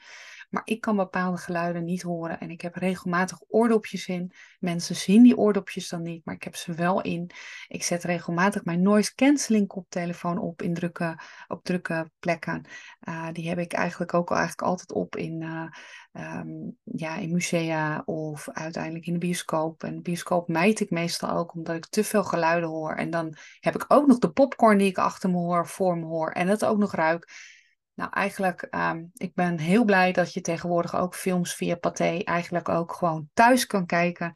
Maar 0.55 0.63
ik 0.65 0.81
kan 0.81 0.97
bepaalde 0.97 1.37
geluiden 1.37 1.85
niet 1.85 2.03
horen. 2.03 2.41
En 2.41 2.51
ik 2.51 2.61
heb 2.61 2.75
regelmatig 2.75 3.39
oordopjes 3.49 4.07
in. 4.07 4.33
Mensen 4.59 4.97
zien 4.97 5.23
die 5.23 5.37
oordopjes 5.37 5.89
dan 5.89 6.03
niet, 6.03 6.25
maar 6.25 6.35
ik 6.35 6.43
heb 6.43 6.57
ze 6.57 6.75
wel 6.75 7.03
in. 7.03 7.31
Ik 7.69 7.83
zet 7.83 8.05
regelmatig 8.05 8.65
mijn 8.65 8.83
noise 8.83 9.15
cancelling 9.15 9.67
koptelefoon 9.67 10.39
op 10.39 10.63
in 10.63 10.75
drukke, 10.75 11.19
op 11.49 11.65
drukke 11.65 12.11
plekken. 12.19 12.65
Uh, 13.09 13.29
die 13.33 13.49
heb 13.49 13.59
ik 13.59 13.73
eigenlijk 13.73 14.15
ook 14.15 14.31
eigenlijk 14.31 14.63
altijd 14.63 14.93
op 14.93 15.17
in, 15.17 15.43
uh, 15.43 16.39
um, 16.41 16.79
ja, 16.83 17.17
in 17.17 17.33
musea 17.33 18.03
of 18.05 18.49
uiteindelijk 18.49 19.07
in 19.07 19.13
de 19.13 19.19
bioscoop. 19.19 19.83
En 19.83 19.95
de 19.95 20.03
bioscoop 20.03 20.49
mijt 20.49 20.81
ik 20.81 20.91
meestal 20.91 21.31
ook 21.31 21.55
omdat 21.55 21.77
ik 21.77 21.87
te 21.87 22.05
veel 22.05 22.25
geluiden 22.25 22.69
hoor. 22.69 22.95
En 22.95 23.11
dan 23.11 23.37
heb 23.61 23.75
ik 23.75 23.85
ook 23.89 24.07
nog 24.07 24.19
de 24.19 24.31
popcorn 24.31 24.79
die 24.79 24.89
ik 24.89 24.99
achter 24.99 25.31
me 25.31 25.37
hoor, 25.37 25.67
voor 25.67 25.99
me 25.99 26.05
hoor 26.05 26.31
en 26.31 26.49
het 26.49 26.65
ook 26.65 26.79
nog 26.79 26.93
ruik 26.93 27.53
Nou, 27.95 28.11
eigenlijk, 28.11 28.67
um, 28.71 29.11
ik 29.15 29.35
ben 29.35 29.59
heel 29.59 29.85
blij 29.85 30.13
dat 30.13 30.33
je 30.33 30.41
tegenwoordig 30.41 30.97
ook 30.97 31.15
films 31.15 31.55
via 31.55 31.77
Pathé 31.77 32.19
eigenlijk 32.25 32.69
ook 32.69 32.93
gewoon 32.93 33.29
thuis 33.33 33.67
kan 33.67 33.87
kijken. 33.87 34.35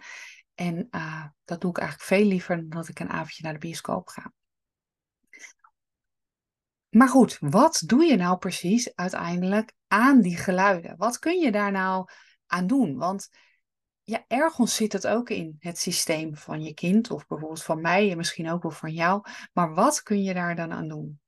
En 0.54 0.88
uh, 0.90 1.24
dat 1.44 1.60
doe 1.60 1.70
ik 1.70 1.78
eigenlijk 1.78 2.08
veel 2.08 2.24
liever 2.24 2.56
dan 2.56 2.68
dat 2.68 2.88
ik 2.88 3.00
een 3.00 3.10
avondje 3.10 3.42
naar 3.42 3.52
de 3.52 3.58
bioscoop 3.58 4.08
ga. 4.08 4.32
Maar 6.88 7.08
goed, 7.08 7.36
wat 7.40 7.82
doe 7.86 8.04
je 8.04 8.16
nou 8.16 8.38
precies 8.38 8.94
uiteindelijk 8.94 9.72
aan 9.86 10.20
die 10.20 10.36
geluiden? 10.36 10.96
Wat 10.96 11.18
kun 11.18 11.38
je 11.38 11.52
daar 11.52 11.72
nou 11.72 12.08
aan 12.46 12.66
doen? 12.66 12.96
Want 12.96 13.28
ja, 14.02 14.24
ergens 14.28 14.74
zit 14.74 14.92
het 14.92 15.06
ook 15.06 15.30
in 15.30 15.56
het 15.58 15.78
systeem 15.78 16.36
van 16.36 16.62
je 16.62 16.74
kind, 16.74 17.10
of 17.10 17.26
bijvoorbeeld 17.26 17.62
van 17.62 17.80
mij 17.80 18.10
en 18.10 18.16
misschien 18.16 18.50
ook 18.50 18.62
wel 18.62 18.72
van 18.72 18.92
jou. 18.92 19.22
Maar 19.52 19.74
wat 19.74 20.02
kun 20.02 20.22
je 20.22 20.34
daar 20.34 20.56
dan 20.56 20.72
aan 20.72 20.88
doen? 20.88 21.20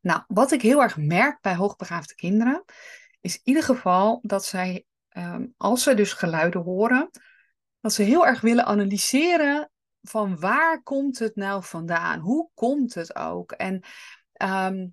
Nou, 0.00 0.22
wat 0.26 0.52
ik 0.52 0.62
heel 0.62 0.82
erg 0.82 0.96
merk 0.96 1.40
bij 1.40 1.54
hoogbegaafde 1.54 2.14
kinderen, 2.14 2.64
is 3.20 3.34
in 3.34 3.40
ieder 3.44 3.62
geval 3.62 4.18
dat 4.22 4.44
zij, 4.44 4.84
ehm, 5.08 5.46
als 5.56 5.82
ze 5.82 5.94
dus 5.94 6.12
geluiden 6.12 6.62
horen, 6.62 7.10
dat 7.80 7.92
ze 7.92 8.02
heel 8.02 8.26
erg 8.26 8.40
willen 8.40 8.64
analyseren 8.64 9.70
van 10.02 10.38
waar 10.38 10.82
komt 10.82 11.18
het 11.18 11.36
nou 11.36 11.64
vandaan? 11.64 12.18
Hoe 12.18 12.50
komt 12.54 12.94
het 12.94 13.16
ook? 13.16 13.52
En 13.52 13.82
ehm, 14.32 14.86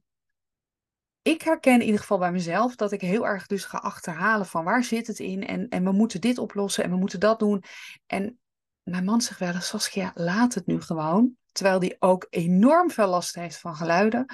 ik 1.21 1.41
herken 1.41 1.73
in 1.73 1.85
ieder 1.85 1.99
geval 1.99 2.17
bij 2.17 2.31
mezelf 2.31 2.75
dat 2.75 2.91
ik 2.91 3.01
heel 3.01 3.27
erg 3.27 3.47
dus 3.47 3.65
ga 3.65 3.77
achterhalen 3.77 4.45
van 4.45 4.63
waar 4.63 4.83
zit 4.83 5.07
het 5.07 5.19
in 5.19 5.47
en, 5.47 5.69
en 5.69 5.83
we 5.83 5.91
moeten 5.91 6.21
dit 6.21 6.37
oplossen 6.37 6.83
en 6.83 6.89
we 6.89 6.95
moeten 6.95 7.19
dat 7.19 7.39
doen. 7.39 7.63
En 8.05 8.39
mijn 8.83 9.03
man 9.03 9.21
zegt 9.21 9.39
wel 9.39 9.53
eens, 9.53 9.67
Saskia, 9.67 10.11
laat 10.13 10.53
het 10.53 10.65
nu 10.65 10.81
gewoon. 10.81 11.37
Terwijl 11.55 11.79
die 11.79 11.95
ook 11.99 12.27
enorm 12.29 12.91
veel 12.91 13.07
last 13.07 13.35
heeft 13.35 13.59
van 13.59 13.75
geluiden. 13.75 14.25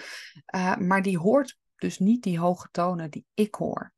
Uh, 0.55 0.75
maar 0.75 1.01
die 1.01 1.17
hoort 1.17 1.57
dus 1.75 1.99
niet 1.99 2.23
die 2.23 2.39
hoge 2.39 2.67
tonen 2.71 3.11
die 3.11 3.25
ik 3.33 3.55
hoor. 3.55 3.93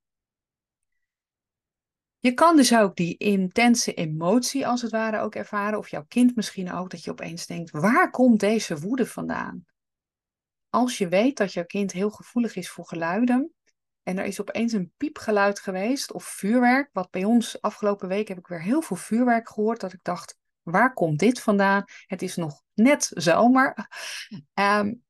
Je 2.19 2.33
kan 2.33 2.55
dus 2.55 2.75
ook 2.75 2.95
die 2.95 3.17
intense 3.17 3.93
emotie 3.93 4.67
als 4.67 4.81
het 4.81 4.91
ware 4.91 5.19
ook 5.19 5.35
ervaren. 5.35 5.79
Of 5.79 5.89
jouw 5.89 6.05
kind 6.07 6.35
misschien 6.35 6.71
ook, 6.71 6.89
dat 6.89 7.03
je 7.03 7.11
opeens 7.11 7.45
denkt, 7.45 7.71
waar 7.71 8.09
komt 8.09 8.39
deze 8.39 8.79
woede 8.79 9.05
vandaan? 9.05 9.65
Als 10.69 10.97
je 10.97 11.07
weet 11.07 11.37
dat 11.37 11.53
jouw 11.53 11.65
kind 11.65 11.91
heel 11.91 12.09
gevoelig 12.09 12.55
is 12.55 12.69
voor 12.69 12.87
geluiden. 12.87 13.53
En 14.03 14.17
er 14.17 14.25
is 14.25 14.41
opeens 14.41 14.73
een 14.73 14.93
piepgeluid 14.97 15.59
geweest 15.59 16.11
of 16.11 16.23
vuurwerk. 16.23 16.89
Wat 16.93 17.09
bij 17.09 17.23
ons 17.23 17.61
afgelopen 17.61 18.07
week 18.07 18.27
heb 18.27 18.37
ik 18.37 18.47
weer 18.47 18.61
heel 18.61 18.81
veel 18.81 18.97
vuurwerk 18.97 19.49
gehoord. 19.49 19.79
Dat 19.79 19.93
ik 19.93 20.03
dacht, 20.03 20.37
waar 20.63 20.93
komt 20.93 21.19
dit 21.19 21.39
vandaan? 21.39 21.83
Het 22.05 22.21
is 22.21 22.35
nog 22.35 22.61
net 22.73 23.11
zomer. 23.13 23.87
Um, 24.53 25.03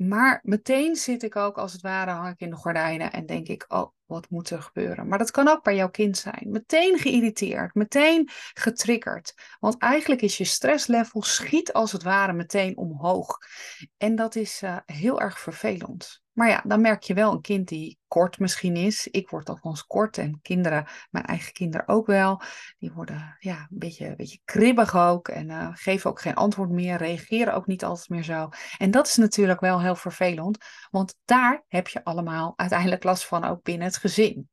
maar 0.00 0.40
meteen 0.42 0.96
zit 0.96 1.22
ik 1.22 1.36
ook, 1.36 1.58
als 1.58 1.72
het 1.72 1.80
ware, 1.80 2.10
hang 2.10 2.32
ik 2.32 2.40
in 2.40 2.50
de 2.50 2.56
gordijnen 2.56 3.12
en 3.12 3.26
denk 3.26 3.48
ik, 3.48 3.64
oh, 3.68 3.90
wat 4.06 4.30
moet 4.30 4.50
er 4.50 4.62
gebeuren? 4.62 5.08
Maar 5.08 5.18
dat 5.18 5.30
kan 5.30 5.48
ook 5.48 5.62
bij 5.62 5.76
jouw 5.76 5.90
kind 5.90 6.16
zijn. 6.16 6.46
Meteen 6.50 6.98
geïrriteerd, 6.98 7.74
meteen 7.74 8.28
getriggerd. 8.54 9.34
Want 9.58 9.78
eigenlijk 9.78 10.22
is 10.22 10.38
je 10.38 10.44
stresslevel 10.44 11.22
schiet 11.22 11.72
als 11.72 11.92
het 11.92 12.02
ware 12.02 12.32
meteen 12.32 12.76
omhoog. 12.76 13.38
En 13.96 14.14
dat 14.14 14.34
is 14.34 14.62
uh, 14.62 14.76
heel 14.86 15.20
erg 15.20 15.40
vervelend. 15.40 16.22
Maar 16.40 16.48
ja, 16.48 16.62
dan 16.66 16.80
merk 16.80 17.02
je 17.02 17.14
wel 17.14 17.32
een 17.32 17.40
kind 17.40 17.68
die 17.68 17.98
kort 18.08 18.38
misschien 18.38 18.76
is. 18.76 19.06
Ik 19.06 19.30
word 19.30 19.48
alvast 19.48 19.86
kort 19.86 20.18
en 20.18 20.40
kinderen, 20.42 20.86
mijn 21.10 21.24
eigen 21.24 21.52
kinderen 21.52 21.88
ook 21.88 22.06
wel. 22.06 22.42
Die 22.78 22.92
worden 22.92 23.36
ja, 23.38 23.58
een, 23.58 23.78
beetje, 23.78 24.06
een 24.06 24.16
beetje 24.16 24.40
kribbig 24.44 24.96
ook 24.96 25.28
en 25.28 25.50
uh, 25.50 25.68
geven 25.72 26.10
ook 26.10 26.20
geen 26.20 26.34
antwoord 26.34 26.70
meer, 26.70 26.96
reageren 26.96 27.54
ook 27.54 27.66
niet 27.66 27.84
altijd 27.84 28.08
meer 28.08 28.22
zo. 28.22 28.48
En 28.78 28.90
dat 28.90 29.06
is 29.06 29.16
natuurlijk 29.16 29.60
wel 29.60 29.80
heel 29.80 29.94
vervelend, 29.94 30.58
want 30.90 31.16
daar 31.24 31.64
heb 31.68 31.88
je 31.88 32.04
allemaal 32.04 32.52
uiteindelijk 32.56 33.04
last 33.04 33.26
van, 33.26 33.44
ook 33.44 33.62
binnen 33.62 33.86
het 33.86 33.96
gezin. 33.96 34.48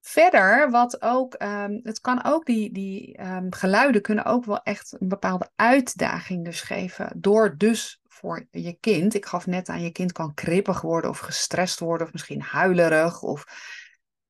Verder, 0.00 0.70
wat 0.70 1.02
ook, 1.02 1.42
um, 1.42 1.80
het 1.82 2.00
kan 2.00 2.24
ook, 2.24 2.46
die, 2.46 2.72
die 2.72 3.20
um, 3.20 3.52
geluiden 3.52 4.02
kunnen 4.02 4.24
ook 4.24 4.44
wel 4.44 4.62
echt 4.62 4.96
een 4.98 5.08
bepaalde 5.08 5.50
uitdaging 5.54 6.44
dus 6.44 6.60
geven. 6.60 7.12
Door 7.16 7.56
dus 7.56 8.01
voor 8.12 8.46
je 8.50 8.76
kind. 8.80 9.14
Ik 9.14 9.26
gaf 9.26 9.46
net 9.46 9.68
aan, 9.68 9.82
je 9.82 9.92
kind 9.92 10.12
kan 10.12 10.34
krippig 10.34 10.80
worden 10.80 11.10
of 11.10 11.18
gestrest 11.18 11.78
worden 11.78 12.06
of 12.06 12.12
misschien 12.12 12.42
huilerig 12.42 13.22
of 13.22 13.44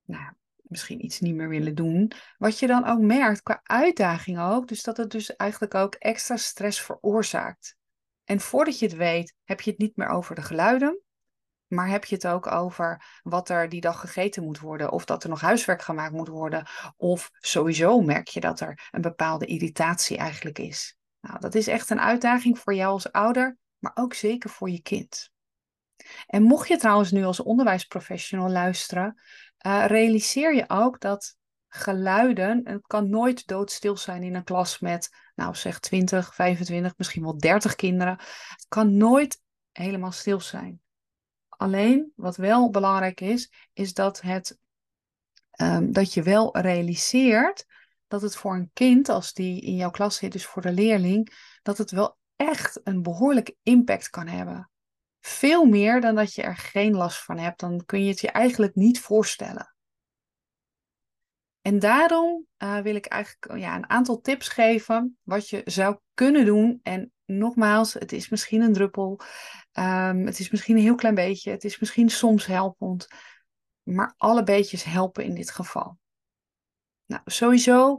nou, 0.04 0.32
misschien 0.62 1.04
iets 1.04 1.20
niet 1.20 1.34
meer 1.34 1.48
willen 1.48 1.74
doen. 1.74 2.12
Wat 2.38 2.58
je 2.58 2.66
dan 2.66 2.86
ook 2.86 3.00
merkt 3.00 3.42
qua 3.42 3.60
uitdaging 3.62 4.40
ook, 4.40 4.68
dus 4.68 4.82
dat 4.82 4.96
het 4.96 5.10
dus 5.10 5.36
eigenlijk 5.36 5.74
ook 5.74 5.94
extra 5.94 6.36
stress 6.36 6.80
veroorzaakt. 6.80 7.76
En 8.24 8.40
voordat 8.40 8.78
je 8.78 8.86
het 8.86 8.96
weet, 8.96 9.34
heb 9.44 9.60
je 9.60 9.70
het 9.70 9.78
niet 9.78 9.96
meer 9.96 10.08
over 10.08 10.34
de 10.34 10.42
geluiden, 10.42 11.00
maar 11.66 11.88
heb 11.88 12.04
je 12.04 12.14
het 12.14 12.26
ook 12.26 12.46
over 12.46 13.20
wat 13.22 13.48
er 13.48 13.68
die 13.68 13.80
dag 13.80 14.00
gegeten 14.00 14.44
moet 14.44 14.60
worden, 14.60 14.92
of 14.92 15.04
dat 15.04 15.22
er 15.22 15.28
nog 15.28 15.40
huiswerk 15.40 15.82
gemaakt 15.82 16.12
moet 16.12 16.28
worden, 16.28 16.66
of 16.96 17.30
sowieso 17.32 18.00
merk 18.00 18.28
je 18.28 18.40
dat 18.40 18.60
er 18.60 18.88
een 18.90 19.00
bepaalde 19.00 19.46
irritatie 19.46 20.16
eigenlijk 20.16 20.58
is. 20.58 20.96
Nou, 21.20 21.40
dat 21.40 21.54
is 21.54 21.66
echt 21.66 21.90
een 21.90 22.00
uitdaging 22.00 22.58
voor 22.58 22.74
jou 22.74 22.92
als 22.92 23.12
ouder 23.12 23.58
maar 23.82 23.92
ook 23.94 24.14
zeker 24.14 24.50
voor 24.50 24.70
je 24.70 24.82
kind. 24.82 25.30
En 26.26 26.42
mocht 26.42 26.68
je 26.68 26.76
trouwens 26.76 27.10
nu 27.10 27.24
als 27.24 27.40
onderwijsprofessional 27.40 28.50
luisteren, 28.50 29.20
uh, 29.66 29.84
realiseer 29.86 30.54
je 30.54 30.64
ook 30.68 31.00
dat 31.00 31.36
geluiden, 31.68 32.60
het 32.64 32.86
kan 32.86 33.10
nooit 33.10 33.46
doodstil 33.46 33.96
zijn 33.96 34.22
in 34.22 34.34
een 34.34 34.44
klas 34.44 34.78
met, 34.78 35.10
nou 35.34 35.54
zeg 35.54 35.80
20, 35.80 36.34
25, 36.34 36.94
misschien 36.96 37.22
wel 37.22 37.38
30 37.38 37.74
kinderen. 37.74 38.16
Het 38.48 38.66
kan 38.68 38.96
nooit 38.96 39.40
helemaal 39.72 40.12
stil 40.12 40.40
zijn. 40.40 40.80
Alleen 41.48 42.12
wat 42.16 42.36
wel 42.36 42.70
belangrijk 42.70 43.20
is, 43.20 43.52
is 43.72 43.94
dat, 43.94 44.20
het, 44.20 44.58
um, 45.60 45.92
dat 45.92 46.14
je 46.14 46.22
wel 46.22 46.58
realiseert 46.58 47.66
dat 48.06 48.22
het 48.22 48.36
voor 48.36 48.54
een 48.54 48.70
kind, 48.72 49.08
als 49.08 49.32
die 49.32 49.60
in 49.60 49.76
jouw 49.76 49.90
klas 49.90 50.16
zit, 50.16 50.32
dus 50.32 50.46
voor 50.46 50.62
de 50.62 50.72
leerling, 50.72 51.32
dat 51.62 51.78
het 51.78 51.90
wel 51.90 52.18
echt 52.48 52.80
een 52.84 53.02
behoorlijke 53.02 53.56
impact 53.62 54.08
kan 54.10 54.26
hebben. 54.26 54.70
Veel 55.20 55.64
meer 55.64 56.00
dan 56.00 56.14
dat 56.14 56.34
je 56.34 56.42
er 56.42 56.56
geen 56.56 56.94
last 56.94 57.24
van 57.24 57.38
hebt. 57.38 57.60
Dan 57.60 57.84
kun 57.84 58.04
je 58.04 58.10
het 58.10 58.20
je 58.20 58.30
eigenlijk 58.30 58.74
niet 58.74 59.00
voorstellen. 59.00 59.74
En 61.60 61.78
daarom 61.78 62.46
uh, 62.58 62.78
wil 62.78 62.94
ik 62.94 63.06
eigenlijk 63.06 63.60
ja, 63.60 63.76
een 63.76 63.90
aantal 63.90 64.20
tips 64.20 64.48
geven 64.48 65.18
wat 65.22 65.48
je 65.48 65.62
zou 65.64 65.98
kunnen 66.14 66.44
doen. 66.44 66.80
En 66.82 67.12
nogmaals, 67.24 67.92
het 67.92 68.12
is 68.12 68.28
misschien 68.28 68.60
een 68.60 68.72
druppel. 68.72 69.20
Um, 69.72 70.26
het 70.26 70.38
is 70.38 70.50
misschien 70.50 70.76
een 70.76 70.82
heel 70.82 70.94
klein 70.94 71.14
beetje. 71.14 71.50
Het 71.50 71.64
is 71.64 71.78
misschien 71.78 72.10
soms 72.10 72.46
helpend. 72.46 73.06
Maar 73.82 74.14
alle 74.16 74.42
beetjes 74.42 74.84
helpen 74.84 75.24
in 75.24 75.34
dit 75.34 75.50
geval. 75.50 75.98
Nou, 77.06 77.22
sowieso 77.24 77.96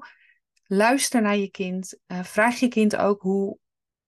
luister 0.63 1.21
naar 1.21 1.37
je 1.37 1.49
kind. 1.49 1.99
Uh, 2.07 2.23
vraag 2.23 2.59
je 2.59 2.67
kind 2.67 2.95
ook 2.95 3.21
hoe 3.21 3.57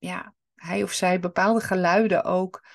ja, 0.06 0.34
hij 0.56 0.84
of 0.84 0.92
zij 0.92 1.20
bepaalde 1.20 1.60
geluiden 1.60 2.24
ook, 2.24 2.68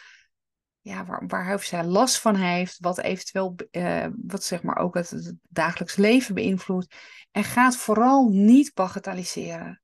ja, 0.81 1.05
waar, 1.05 1.27
waar 1.27 1.45
hij 1.45 1.55
of 1.55 1.63
zij 1.63 1.85
last 1.85 2.21
van 2.21 2.35
heeft, 2.35 2.79
wat 2.79 2.99
eventueel, 2.99 3.55
uh, 3.71 4.07
wat 4.27 4.45
zeg 4.45 4.63
maar 4.63 4.77
ook 4.77 4.95
het, 4.95 5.11
het 5.11 5.35
dagelijks 5.49 5.97
leven 5.97 6.35
beïnvloedt. 6.35 6.95
En 7.31 7.45
ga 7.45 7.65
het 7.65 7.77
vooral 7.77 8.29
niet 8.29 8.75
bagatelliseren. 8.75 9.83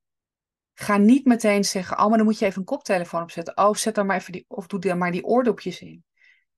Ga 0.74 0.96
niet 0.96 1.24
meteen 1.24 1.64
zeggen, 1.64 1.98
oh, 1.98 2.08
maar 2.08 2.16
dan 2.16 2.26
moet 2.26 2.38
je 2.38 2.44
even 2.44 2.58
een 2.58 2.64
koptelefoon 2.64 3.22
opzetten. 3.22 3.56
Oh, 3.56 3.74
zet 3.74 3.94
dan 3.94 4.06
maar 4.06 4.16
even 4.16 4.32
die, 4.32 4.44
of 4.48 4.66
doe 4.66 4.80
dan 4.80 4.98
maar 4.98 5.12
die 5.12 5.24
oordopjes 5.24 5.80
in. 5.80 6.04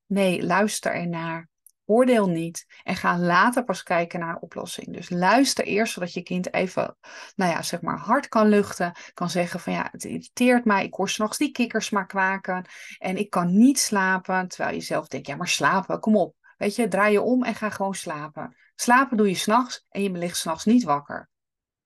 Nee, 0.07 0.43
luister 0.43 0.93
ernaar. 0.93 1.49
Oordeel 1.91 2.29
niet 2.29 2.67
en 2.83 2.97
ga 2.97 3.19
later 3.19 3.65
pas 3.65 3.83
kijken 3.83 4.21
naar 4.21 4.29
een 4.29 4.43
oplossing. 4.43 4.93
Dus 4.93 5.11
luister 5.11 5.65
eerst 5.65 5.93
zodat 5.93 6.13
je 6.13 6.23
kind 6.23 6.53
even, 6.53 6.97
nou 7.37 7.51
ja, 7.51 7.63
zeg 7.63 7.81
maar 7.81 7.99
hard 7.99 8.29
kan 8.29 8.49
luchten. 8.49 8.93
Kan 9.15 9.31
zeggen 9.31 9.61
van 9.61 9.73
ja, 9.73 9.89
het 9.93 10.05
irriteert 10.05 10.65
mij, 10.65 10.85
ik 10.85 10.95
hoor 10.95 11.09
s'nachts 11.09 11.39
die 11.39 11.51
kikkers 11.51 11.91
maar 11.91 12.07
kwaken 12.07 12.65
en 12.99 13.17
ik 13.17 13.31
kan 13.31 13.59
niet 13.59 13.79
slapen. 13.79 14.49
Terwijl 14.49 14.75
je 14.75 14.81
zelf 14.81 15.09
denkt, 15.09 15.27
ja 15.27 15.37
maar 15.37 15.49
slapen, 15.49 16.01
kom 16.01 16.17
op. 16.17 16.37
Weet 16.57 16.77
je, 16.77 16.89
draai 16.89 17.13
je 17.13 17.23
om 17.23 17.45
en 17.45 17.55
ga 17.55 17.71
gewoon 17.71 17.95
slapen. 17.95 18.57
Slapen 18.75 19.17
doe 19.17 19.29
je 19.29 19.35
s'nachts 19.35 19.87
en 19.89 20.03
je 20.03 20.11
ligt 20.11 20.37
s'nachts 20.37 20.65
niet 20.65 20.83
wakker. 20.83 21.29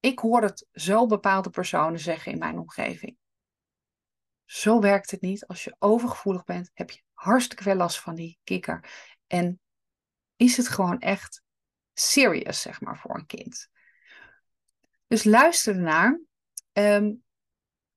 Ik 0.01 0.19
hoor 0.19 0.43
het 0.43 0.67
zo 0.73 1.07
bepaalde 1.07 1.51
personen 1.51 2.01
zeggen 2.01 2.33
in 2.33 2.39
mijn 2.39 2.59
omgeving. 2.59 3.17
Zo 4.45 4.81
werkt 4.81 5.11
het 5.11 5.21
niet. 5.21 5.47
Als 5.47 5.65
je 5.65 5.77
overgevoelig 5.79 6.45
bent, 6.45 6.71
heb 6.75 6.91
je 6.91 7.03
hartstikke 7.13 7.63
veel 7.63 7.75
last 7.75 8.01
van 8.01 8.15
die 8.15 8.39
kikker. 8.45 8.85
En 9.27 9.61
is 10.43 10.57
het 10.57 10.69
gewoon 10.69 10.99
echt 10.99 11.43
serious, 11.93 12.61
zeg 12.61 12.81
maar, 12.81 12.99
voor 12.99 13.15
een 13.15 13.27
kind. 13.27 13.69
Dus 15.07 15.25
luister 15.25 15.75
ernaar 15.75 16.21
um, 16.73 17.23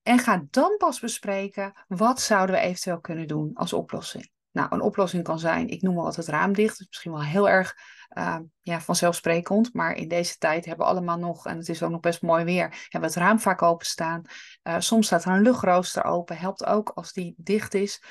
en 0.01 0.19
ga 0.19 0.45
dan 0.49 0.77
pas 0.77 0.99
bespreken 0.99 1.73
wat 1.87 2.21
zouden 2.21 2.55
we 2.55 2.61
eventueel 2.61 2.99
kunnen 2.99 3.27
doen 3.27 3.53
als 3.53 3.73
oplossing. 3.73 4.29
Nou, 4.51 4.67
een 4.71 4.81
oplossing 4.81 5.23
kan 5.23 5.39
zijn, 5.39 5.67
ik 5.67 5.81
noem 5.81 5.95
wel 5.95 6.03
wat 6.03 6.15
het 6.15 6.27
raam 6.27 6.53
dicht, 6.53 6.79
is 6.79 6.87
misschien 6.87 7.11
wel 7.11 7.23
heel 7.23 7.49
erg 7.49 7.75
uh, 8.17 8.39
ja, 8.61 8.81
vanzelfsprekend, 8.81 9.73
maar 9.73 9.95
in 9.95 10.07
deze 10.07 10.37
tijd 10.37 10.65
hebben 10.65 10.85
we 10.85 10.91
allemaal 10.91 11.17
nog, 11.17 11.45
en 11.45 11.57
het 11.57 11.69
is 11.69 11.83
ook 11.83 11.91
nog 11.91 11.99
best 11.99 12.21
mooi 12.21 12.43
weer, 12.43 12.87
hebben 12.89 13.09
we 13.09 13.15
het 13.15 13.25
raam 13.25 13.39
vaak 13.39 13.61
openstaan. 13.61 14.21
Uh, 14.63 14.75
soms 14.79 15.05
staat 15.05 15.25
er 15.25 15.31
een 15.31 15.41
luchtrooster 15.41 16.03
open, 16.03 16.37
helpt 16.37 16.65
ook 16.65 16.89
als 16.89 17.13
die 17.13 17.33
dicht 17.37 17.73
is. 17.73 18.03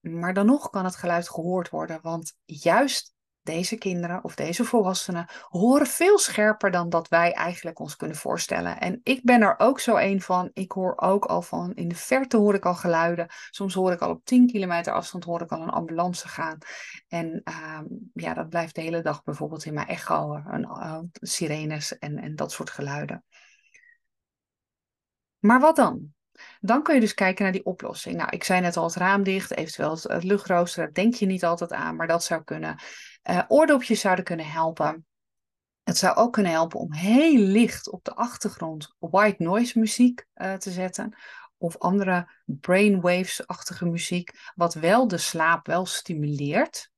Maar 0.00 0.34
dan 0.34 0.46
nog 0.46 0.70
kan 0.70 0.84
het 0.84 0.96
geluid 0.96 1.28
gehoord 1.28 1.68
worden, 1.68 1.98
want 2.02 2.34
juist 2.44 3.11
deze 3.42 3.76
kinderen 3.76 4.24
of 4.24 4.34
deze 4.34 4.64
volwassenen 4.64 5.26
horen 5.48 5.86
veel 5.86 6.18
scherper 6.18 6.70
dan 6.70 6.88
dat 6.88 7.08
wij 7.08 7.32
eigenlijk 7.32 7.78
ons 7.78 7.96
kunnen 7.96 8.16
voorstellen. 8.16 8.80
En 8.80 9.00
ik 9.02 9.24
ben 9.24 9.42
er 9.42 9.54
ook 9.58 9.80
zo 9.80 9.96
een 9.96 10.20
van. 10.20 10.50
Ik 10.52 10.72
hoor 10.72 10.92
ook 10.96 11.24
al 11.24 11.42
van 11.42 11.74
in 11.74 11.88
de 11.88 11.94
verte 11.94 12.36
hoor 12.36 12.54
ik 12.54 12.66
al 12.66 12.74
geluiden. 12.74 13.26
Soms 13.50 13.74
hoor 13.74 13.92
ik 13.92 14.00
al 14.00 14.10
op 14.10 14.24
10 14.24 14.46
kilometer 14.46 14.92
afstand 14.92 15.24
hoor 15.24 15.40
ik 15.40 15.52
al 15.52 15.62
een 15.62 15.68
ambulance 15.68 16.28
gaan. 16.28 16.58
En 17.08 17.40
ehm, 17.44 17.84
ja, 18.12 18.34
dat 18.34 18.48
blijft 18.48 18.74
de 18.74 18.80
hele 18.80 19.02
dag 19.02 19.22
bijvoorbeeld 19.22 19.64
in 19.64 19.74
mijn 19.74 19.88
echo, 19.88 20.34
een, 20.34 20.62
uh, 20.62 20.98
sirenes 21.12 21.98
en, 21.98 22.18
en 22.18 22.36
dat 22.36 22.52
soort 22.52 22.70
geluiden. 22.70 23.24
Maar 25.38 25.60
wat 25.60 25.76
dan? 25.76 26.12
Dan 26.60 26.82
kun 26.82 26.94
je 26.94 27.00
dus 27.00 27.14
kijken 27.14 27.42
naar 27.42 27.52
die 27.52 27.64
oplossing. 27.64 28.16
Nou, 28.16 28.30
ik 28.30 28.44
zei 28.44 28.60
net 28.60 28.76
al 28.76 28.84
het 28.84 28.94
raam 28.94 29.22
dicht, 29.22 29.56
eventueel 29.56 29.98
het 30.02 30.24
luchtrooster, 30.24 30.84
daar 30.84 30.92
denk 30.92 31.14
je 31.14 31.26
niet 31.26 31.44
altijd 31.44 31.72
aan, 31.72 31.96
maar 31.96 32.06
dat 32.06 32.24
zou 32.24 32.44
kunnen. 32.44 32.76
Uh, 33.30 33.42
oordopjes 33.48 34.00
zouden 34.00 34.24
kunnen 34.24 34.50
helpen. 34.50 35.06
Het 35.82 35.96
zou 35.96 36.16
ook 36.16 36.32
kunnen 36.32 36.52
helpen 36.52 36.80
om 36.80 36.92
heel 36.92 37.38
licht 37.38 37.90
op 37.90 38.04
de 38.04 38.14
achtergrond 38.14 38.94
white 38.98 39.42
noise 39.42 39.78
muziek 39.78 40.26
uh, 40.34 40.54
te 40.54 40.70
zetten. 40.70 41.16
Of 41.56 41.78
andere 41.78 42.30
brainwaves-achtige 42.44 43.86
muziek, 43.86 44.30
wat 44.54 44.74
wel 44.74 45.08
de 45.08 45.18
slaap 45.18 45.66
wel 45.66 45.86
stimuleert. 45.86 46.90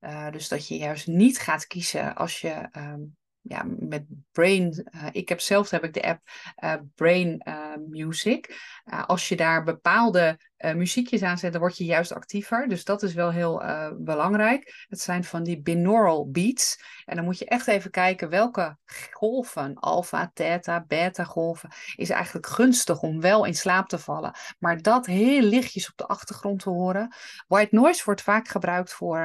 Uh, 0.00 0.30
dus 0.30 0.48
dat 0.48 0.68
je 0.68 0.76
juist 0.76 1.06
niet 1.06 1.38
gaat 1.38 1.66
kiezen 1.66 2.14
als 2.14 2.40
je 2.40 2.68
um, 2.76 3.16
ja, 3.42 3.64
met 3.78 4.04
Brain. 4.32 4.86
Uh, 4.94 5.06
ik 5.12 5.28
heb 5.28 5.40
zelf 5.40 5.70
heb 5.70 5.84
ik 5.84 5.92
de 5.92 6.02
app 6.02 6.20
uh, 6.64 6.74
Brain 6.94 7.42
uh, 7.48 7.76
Music. 7.88 8.60
als 9.06 9.28
je 9.28 9.36
daar 9.36 9.64
bepaalde 9.64 10.50
muziekjes 10.74 11.22
aan 11.22 11.38
zet, 11.38 11.52
dan 11.52 11.60
word 11.60 11.76
je 11.76 11.84
juist 11.84 12.12
actiever. 12.12 12.68
Dus 12.68 12.84
dat 12.84 13.02
is 13.02 13.14
wel 13.14 13.30
heel 13.30 13.62
belangrijk. 13.98 14.84
Het 14.88 15.00
zijn 15.00 15.24
van 15.24 15.42
die 15.42 15.62
binaural 15.62 16.30
beats. 16.30 16.82
En 17.04 17.16
dan 17.16 17.24
moet 17.24 17.38
je 17.38 17.44
echt 17.44 17.66
even 17.66 17.90
kijken 17.90 18.28
welke 18.28 18.76
golven, 19.10 19.74
alfa, 19.74 20.30
theta, 20.34 20.84
beta 20.86 21.24
golven, 21.24 21.70
is 21.96 22.10
eigenlijk 22.10 22.46
gunstig 22.46 23.00
om 23.00 23.20
wel 23.20 23.44
in 23.44 23.54
slaap 23.54 23.88
te 23.88 23.98
vallen. 23.98 24.34
Maar 24.58 24.82
dat 24.82 25.06
heel 25.06 25.42
lichtjes 25.42 25.90
op 25.90 25.96
de 25.96 26.06
achtergrond 26.06 26.62
te 26.62 26.70
horen. 26.70 27.14
White 27.46 27.74
noise 27.74 28.04
wordt 28.04 28.22
vaak 28.22 28.48
gebruikt 28.48 28.92
voor 28.92 29.18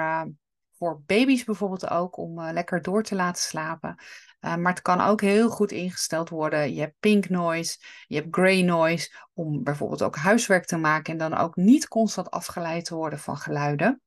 voor 0.78 1.02
baby's 1.06 1.44
bijvoorbeeld 1.44 1.90
ook 1.90 2.18
om 2.18 2.40
uh, 2.40 2.50
lekker 2.52 2.82
door 2.82 3.04
te 3.04 3.16
laten 3.16 3.44
slapen. 3.44 3.96
Uh, 4.42 4.56
maar 4.56 4.74
het 4.74 4.82
kan 4.82 5.02
ook 5.02 5.22
heel 5.22 5.50
goed 5.50 5.72
ingesteld 5.72 6.30
worden. 6.30 6.74
Je 6.74 6.80
hebt 6.80 7.00
pink 7.00 7.30
noise, 7.30 7.78
je 8.08 8.16
hebt 8.16 8.28
grey 8.36 8.62
noise, 8.62 9.16
om 9.34 9.64
bijvoorbeeld 9.64 10.02
ook 10.02 10.16
huiswerk 10.16 10.66
te 10.66 10.78
maken 10.78 11.12
en 11.12 11.20
dan 11.30 11.38
ook 11.38 11.56
niet 11.56 11.88
constant 11.88 12.32
afgeleid 12.32 12.86
te 12.86 12.96
worden 12.96 13.20
van 13.20 13.38
geluiden. 13.38 14.02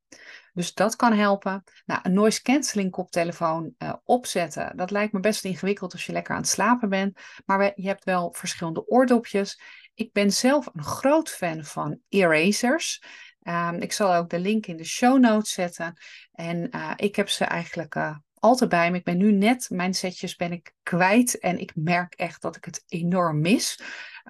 Dus 0.53 0.75
dat 0.75 0.97
kan 0.97 1.13
helpen. 1.13 1.65
Nou, 1.87 2.01
een 2.03 2.13
noise 2.13 2.43
cancelling 2.43 2.91
koptelefoon 2.91 3.75
uh, 3.79 3.93
opzetten, 4.05 4.77
dat 4.77 4.91
lijkt 4.91 5.13
me 5.13 5.21
best 5.21 5.45
ingewikkeld 5.45 5.93
als 5.93 6.07
je 6.07 6.13
lekker 6.13 6.35
aan 6.35 6.41
het 6.41 6.51
slapen 6.51 6.89
bent. 6.89 7.21
Maar 7.45 7.73
je 7.75 7.87
hebt 7.87 8.05
wel 8.05 8.33
verschillende 8.33 8.87
oordopjes. 8.87 9.61
Ik 9.95 10.13
ben 10.13 10.33
zelf 10.33 10.69
een 10.73 10.85
groot 10.85 11.29
fan 11.29 11.65
van 11.65 12.01
erasers. 12.09 13.03
Um, 13.43 13.75
ik 13.75 13.93
zal 13.93 14.15
ook 14.15 14.31
de 14.31 14.39
link 14.39 14.67
in 14.67 14.77
de 14.77 14.85
show 14.85 15.19
notes 15.19 15.53
zetten. 15.53 15.95
En 16.33 16.69
uh, 16.75 16.93
ik 16.97 17.17
heb 17.17 17.29
ze 17.29 17.45
eigenlijk 17.45 17.95
uh, 17.95 18.17
altijd 18.35 18.71
bij 18.71 18.91
me. 18.91 18.97
Ik 18.97 19.05
ben 19.05 19.17
nu 19.17 19.33
net, 19.33 19.71
mijn 19.71 19.95
setjes 19.95 20.37
ben 20.37 20.53
ik 20.53 20.75
kwijt. 20.83 21.39
En 21.39 21.59
ik 21.59 21.73
merk 21.75 22.15
echt 22.15 22.43
dat 22.43 22.57
ik 22.57 22.65
het 22.65 22.85
enorm 22.89 23.41
mis. 23.41 23.81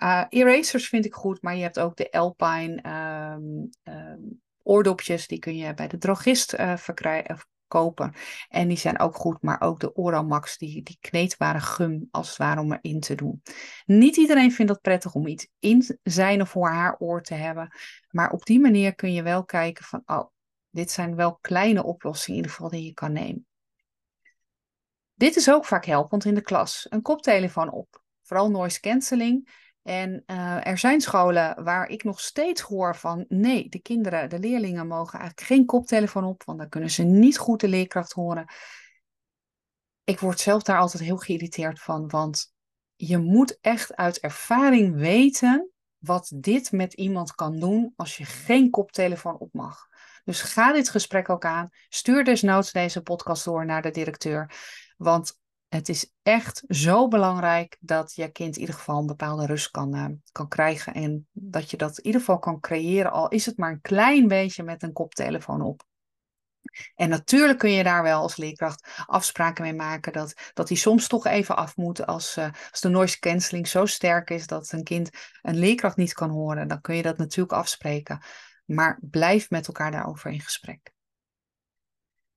Uh, 0.02 0.24
erasers 0.28 0.88
vind 0.88 1.04
ik 1.04 1.14
goed, 1.14 1.42
maar 1.42 1.56
je 1.56 1.62
hebt 1.62 1.78
ook 1.78 1.96
de 1.96 2.10
Alpine 2.10 2.82
um, 3.34 3.70
um, 3.94 4.42
oordopjes. 4.62 5.26
Die 5.26 5.38
kun 5.38 5.56
je 5.56 5.74
bij 5.74 5.88
de 5.88 5.98
drogist 5.98 6.54
verkrijgen 6.76 7.38
kopen. 7.70 8.14
En 8.48 8.68
die 8.68 8.76
zijn 8.76 8.98
ook 8.98 9.16
goed, 9.16 9.42
maar 9.42 9.60
ook 9.60 9.80
de 9.80 9.94
Oramax, 9.94 10.58
die, 10.58 10.82
die 10.82 10.98
kneedbare 11.00 11.60
gum 11.60 12.08
als 12.10 12.28
het 12.28 12.36
ware 12.36 12.60
om 12.60 12.72
erin 12.72 13.00
te 13.00 13.14
doen. 13.14 13.42
Niet 13.86 14.16
iedereen 14.16 14.52
vindt 14.52 14.72
dat 14.72 14.80
prettig 14.80 15.14
om 15.14 15.26
iets 15.26 15.48
in 15.58 15.98
zijn 16.02 16.40
of 16.40 16.50
voor 16.50 16.68
haar 16.68 16.96
oor 16.98 17.22
te 17.22 17.34
hebben. 17.34 17.74
Maar 18.10 18.30
op 18.30 18.44
die 18.44 18.60
manier 18.60 18.94
kun 18.94 19.12
je 19.12 19.22
wel 19.22 19.44
kijken 19.44 19.84
van, 19.84 20.02
oh, 20.06 20.26
dit 20.70 20.90
zijn 20.90 21.16
wel 21.16 21.38
kleine 21.40 21.84
oplossingen 21.84 22.38
in 22.38 22.44
ieder 22.44 22.56
geval 22.56 22.70
die 22.70 22.84
je 22.84 22.94
kan 22.94 23.12
nemen. 23.12 23.46
Dit 25.14 25.36
is 25.36 25.50
ook 25.50 25.64
vaak 25.64 25.84
helpend 25.84 26.24
in 26.24 26.34
de 26.34 26.40
klas. 26.40 26.86
Een 26.88 27.02
koptelefoon 27.02 27.70
op. 27.70 28.02
Vooral 28.22 28.50
noise 28.50 28.80
cancelling. 28.80 29.68
En 29.90 30.22
uh, 30.26 30.66
er 30.66 30.78
zijn 30.78 31.00
scholen 31.00 31.64
waar 31.64 31.88
ik 31.88 32.04
nog 32.04 32.20
steeds 32.20 32.60
hoor 32.60 32.96
van 32.96 33.24
nee, 33.28 33.68
de 33.68 33.78
kinderen, 33.78 34.28
de 34.28 34.38
leerlingen 34.38 34.86
mogen 34.86 35.18
eigenlijk 35.18 35.48
geen 35.48 35.66
koptelefoon 35.66 36.24
op, 36.24 36.42
want 36.44 36.58
dan 36.58 36.68
kunnen 36.68 36.90
ze 36.90 37.02
niet 37.02 37.38
goed 37.38 37.60
de 37.60 37.68
leerkracht 37.68 38.12
horen. 38.12 38.52
Ik 40.04 40.20
word 40.20 40.40
zelf 40.40 40.62
daar 40.62 40.78
altijd 40.78 41.02
heel 41.02 41.16
geïrriteerd 41.16 41.80
van, 41.80 42.08
want 42.08 42.54
je 42.96 43.18
moet 43.18 43.58
echt 43.60 43.96
uit 43.96 44.20
ervaring 44.20 44.96
weten 44.96 45.70
wat 45.98 46.32
dit 46.34 46.72
met 46.72 46.92
iemand 46.92 47.34
kan 47.34 47.58
doen 47.58 47.92
als 47.96 48.16
je 48.16 48.24
geen 48.24 48.70
koptelefoon 48.70 49.38
op 49.38 49.52
mag. 49.52 49.88
Dus 50.24 50.42
ga 50.42 50.72
dit 50.72 50.88
gesprek 50.88 51.28
ook 51.28 51.44
aan. 51.44 51.68
Stuur 51.88 52.24
desnoods 52.24 52.72
deze 52.72 53.02
podcast 53.02 53.44
door 53.44 53.66
naar 53.66 53.82
de 53.82 53.90
directeur. 53.90 54.52
Want 54.96 55.39
het 55.70 55.88
is 55.88 56.12
echt 56.22 56.64
zo 56.68 57.08
belangrijk 57.08 57.76
dat 57.80 58.14
je 58.14 58.28
kind 58.28 58.54
in 58.54 58.60
ieder 58.60 58.74
geval 58.74 58.98
een 58.98 59.06
bepaalde 59.06 59.46
rust 59.46 59.70
kan, 59.70 59.96
uh, 59.96 60.06
kan 60.32 60.48
krijgen. 60.48 60.94
En 60.94 61.28
dat 61.32 61.70
je 61.70 61.76
dat 61.76 61.98
in 61.98 62.04
ieder 62.04 62.20
geval 62.20 62.38
kan 62.38 62.60
creëren, 62.60 63.12
al 63.12 63.28
is 63.28 63.46
het 63.46 63.56
maar 63.56 63.70
een 63.70 63.80
klein 63.80 64.28
beetje 64.28 64.62
met 64.62 64.82
een 64.82 64.92
koptelefoon 64.92 65.62
op. 65.62 65.82
En 66.94 67.08
natuurlijk 67.08 67.58
kun 67.58 67.70
je 67.70 67.82
daar 67.82 68.02
wel 68.02 68.22
als 68.22 68.36
leerkracht 68.36 68.88
afspraken 69.06 69.62
mee 69.62 69.74
maken 69.74 70.12
dat, 70.12 70.50
dat 70.54 70.68
die 70.68 70.76
soms 70.76 71.08
toch 71.08 71.26
even 71.26 71.56
af 71.56 71.76
moet 71.76 72.06
als, 72.06 72.36
uh, 72.36 72.48
als 72.70 72.80
de 72.80 72.88
noise 72.88 73.18
cancelling 73.18 73.68
zo 73.68 73.86
sterk 73.86 74.30
is 74.30 74.46
dat 74.46 74.72
een 74.72 74.84
kind 74.84 75.10
een 75.42 75.58
leerkracht 75.58 75.96
niet 75.96 76.12
kan 76.12 76.30
horen. 76.30 76.68
Dan 76.68 76.80
kun 76.80 76.96
je 76.96 77.02
dat 77.02 77.18
natuurlijk 77.18 77.52
afspreken. 77.52 78.22
Maar 78.64 78.98
blijf 79.02 79.50
met 79.50 79.66
elkaar 79.66 79.90
daarover 79.90 80.30
in 80.30 80.40
gesprek. 80.40 80.92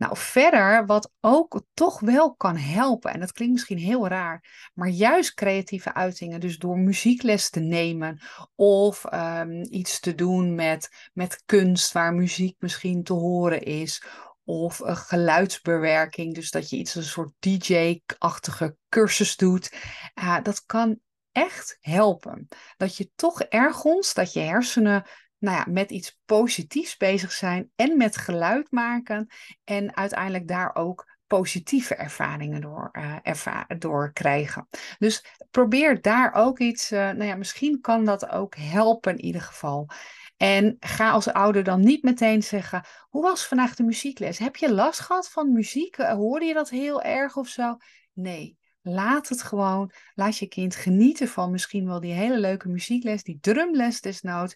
Nou, 0.03 0.17
verder, 0.17 0.85
wat 0.85 1.11
ook 1.21 1.61
toch 1.73 1.99
wel 1.99 2.35
kan 2.35 2.57
helpen, 2.57 3.13
en 3.13 3.19
dat 3.19 3.31
klinkt 3.31 3.53
misschien 3.53 3.77
heel 3.77 4.07
raar, 4.07 4.69
maar 4.73 4.87
juist 4.87 5.33
creatieve 5.33 5.93
uitingen, 5.93 6.39
dus 6.39 6.57
door 6.57 6.77
muziekles 6.77 7.49
te 7.49 7.59
nemen 7.59 8.21
of 8.55 9.13
um, 9.13 9.65
iets 9.69 9.99
te 9.99 10.15
doen 10.15 10.55
met, 10.55 11.09
met 11.13 11.43
kunst 11.45 11.91
waar 11.91 12.13
muziek 12.13 12.55
misschien 12.59 13.03
te 13.03 13.13
horen 13.13 13.61
is, 13.61 14.03
of 14.43 14.79
een 14.79 14.97
geluidsbewerking, 14.97 16.33
dus 16.33 16.51
dat 16.51 16.69
je 16.69 16.77
iets 16.77 16.95
een 16.95 17.03
soort 17.03 17.33
DJ-achtige 17.39 18.75
cursus 18.89 19.35
doet, 19.35 19.73
uh, 20.15 20.37
dat 20.41 20.65
kan 20.65 20.99
echt 21.31 21.77
helpen. 21.79 22.47
Dat 22.77 22.97
je 22.97 23.11
toch 23.15 23.41
ergens, 23.41 24.13
dat 24.13 24.33
je 24.33 24.39
hersenen 24.39 25.05
nou 25.43 25.57
ja, 25.57 25.65
met 25.69 25.91
iets 25.91 26.19
positiefs 26.25 26.97
bezig 26.97 27.31
zijn 27.31 27.71
en 27.75 27.97
met 27.97 28.17
geluid 28.17 28.71
maken. 28.71 29.27
En 29.63 29.95
uiteindelijk 29.95 30.47
daar 30.47 30.75
ook 30.75 31.11
positieve 31.27 31.95
ervaringen 31.95 32.61
door, 32.61 32.89
uh, 32.91 33.15
erva 33.21 33.65
door 33.77 34.13
krijgen. 34.13 34.67
Dus 34.99 35.25
probeer 35.51 36.01
daar 36.01 36.33
ook 36.33 36.59
iets, 36.59 36.91
uh, 36.91 36.99
nou 36.99 37.23
ja, 37.23 37.35
misschien 37.35 37.81
kan 37.81 38.05
dat 38.05 38.29
ook 38.29 38.55
helpen 38.55 39.11
in 39.11 39.25
ieder 39.25 39.41
geval. 39.41 39.89
En 40.37 40.77
ga 40.79 41.11
als 41.11 41.33
ouder 41.33 41.63
dan 41.63 41.79
niet 41.79 42.03
meteen 42.03 42.43
zeggen: 42.43 42.85
Hoe 43.09 43.21
was 43.21 43.47
vandaag 43.47 43.75
de 43.75 43.83
muziekles? 43.83 44.37
Heb 44.37 44.55
je 44.55 44.73
last 44.73 44.99
gehad 44.99 45.29
van 45.29 45.53
muziek? 45.53 45.97
Uh, 45.97 46.13
hoorde 46.13 46.45
je 46.45 46.53
dat 46.53 46.69
heel 46.69 47.01
erg 47.01 47.35
of 47.37 47.47
zo? 47.47 47.77
Nee. 48.13 48.57
Laat 48.81 49.29
het 49.29 49.43
gewoon. 49.43 49.91
Laat 50.13 50.37
je 50.37 50.47
kind 50.47 50.75
genieten 50.75 51.27
van 51.27 51.51
misschien 51.51 51.85
wel 51.85 51.99
die 51.99 52.13
hele 52.13 52.39
leuke 52.39 52.69
muziekles, 52.69 53.23
die 53.23 53.37
drumles 53.41 54.01
desnoods 54.01 54.55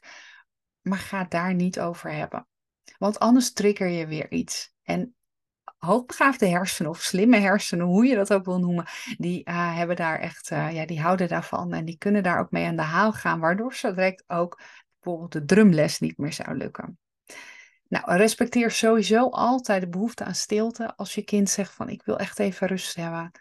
maar 0.87 0.97
ga 0.97 1.23
daar 1.23 1.53
niet 1.53 1.79
over 1.79 2.11
hebben. 2.11 2.47
Want 2.97 3.19
anders 3.19 3.53
trigger 3.53 3.87
je 3.87 4.07
weer 4.07 4.31
iets. 4.31 4.73
En 4.83 5.15
hoogbegaafde 5.77 6.47
hersenen 6.47 6.91
of 6.91 7.01
slimme 7.01 7.37
hersenen, 7.37 7.85
hoe 7.85 8.05
je 8.05 8.15
dat 8.15 8.33
ook 8.33 8.45
wil 8.45 8.59
noemen, 8.59 8.85
die 9.17 9.49
uh, 9.49 9.75
hebben 9.75 9.95
daar 9.95 10.19
echt, 10.19 10.51
uh, 10.51 10.73
ja, 10.73 10.85
die 10.85 11.01
houden 11.01 11.27
daarvan 11.27 11.73
en 11.73 11.85
die 11.85 11.97
kunnen 11.97 12.23
daar 12.23 12.39
ook 12.39 12.51
mee 12.51 12.65
aan 12.65 12.75
de 12.75 12.81
haal 12.81 13.13
gaan, 13.13 13.39
waardoor 13.39 13.73
zo 13.73 13.93
direct 13.93 14.23
ook 14.27 14.61
bijvoorbeeld 14.99 15.31
de 15.31 15.45
drumles 15.45 15.99
niet 15.99 16.17
meer 16.17 16.33
zou 16.33 16.57
lukken. 16.57 16.99
Nou, 17.87 18.17
respecteer 18.17 18.71
sowieso 18.71 19.29
altijd 19.29 19.81
de 19.81 19.89
behoefte 19.89 20.23
aan 20.23 20.35
stilte. 20.35 20.95
Als 20.95 21.15
je 21.15 21.23
kind 21.23 21.49
zegt 21.49 21.73
van 21.73 21.89
ik 21.89 22.03
wil 22.03 22.19
echt 22.19 22.39
even 22.39 22.67
rust 22.67 22.95
hebben, 22.95 23.31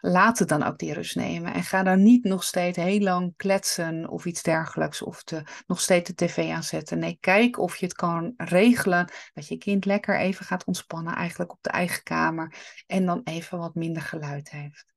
laat 0.00 0.38
het 0.38 0.48
dan 0.48 0.62
ook 0.62 0.78
die 0.78 0.92
rust 0.92 1.16
nemen. 1.16 1.54
En 1.54 1.62
ga 1.62 1.82
dan 1.82 2.02
niet 2.02 2.24
nog 2.24 2.44
steeds 2.44 2.76
heel 2.76 3.00
lang 3.00 3.36
kletsen 3.36 4.08
of 4.08 4.24
iets 4.24 4.42
dergelijks. 4.42 5.02
Of 5.02 5.22
te, 5.22 5.42
nog 5.66 5.80
steeds 5.80 6.08
de 6.08 6.14
tv 6.14 6.50
aanzetten. 6.50 6.98
Nee, 6.98 7.16
kijk 7.20 7.58
of 7.58 7.76
je 7.76 7.86
het 7.86 7.94
kan 7.94 8.34
regelen. 8.36 9.10
Dat 9.32 9.48
je 9.48 9.58
kind 9.58 9.84
lekker 9.84 10.18
even 10.18 10.44
gaat 10.44 10.64
ontspannen. 10.64 11.14
Eigenlijk 11.14 11.52
op 11.52 11.58
de 11.60 11.70
eigen 11.70 12.02
kamer. 12.02 12.54
En 12.86 13.06
dan 13.06 13.20
even 13.24 13.58
wat 13.58 13.74
minder 13.74 14.02
geluid 14.02 14.50
heeft. 14.50 14.94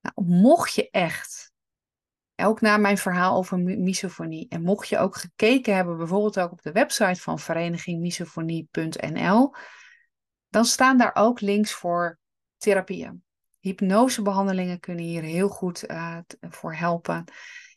Nou, 0.00 0.28
mocht 0.28 0.74
je 0.74 0.90
echt 0.90 1.52
Ook 2.36 2.60
na 2.60 2.76
mijn 2.76 2.98
verhaal 2.98 3.36
over 3.36 3.58
misofonie. 3.58 4.48
En 4.48 4.62
mocht 4.62 4.88
je 4.88 4.98
ook 4.98 5.16
gekeken 5.16 5.74
hebben, 5.74 5.96
bijvoorbeeld 5.96 6.38
ook 6.38 6.52
op 6.52 6.62
de 6.62 6.72
website 6.72 7.20
van 7.20 7.38
verenigingmisofonie.nl, 7.38 9.54
dan 10.48 10.64
staan 10.64 10.98
daar 10.98 11.14
ook 11.14 11.40
links 11.40 11.72
voor 11.72 12.18
therapieën. 12.56 13.24
Hypnosebehandelingen 13.60 14.80
kunnen 14.80 15.04
hier 15.04 15.22
heel 15.22 15.48
goed 15.48 15.90
uh, 15.90 16.18
voor 16.40 16.74
helpen. 16.74 17.24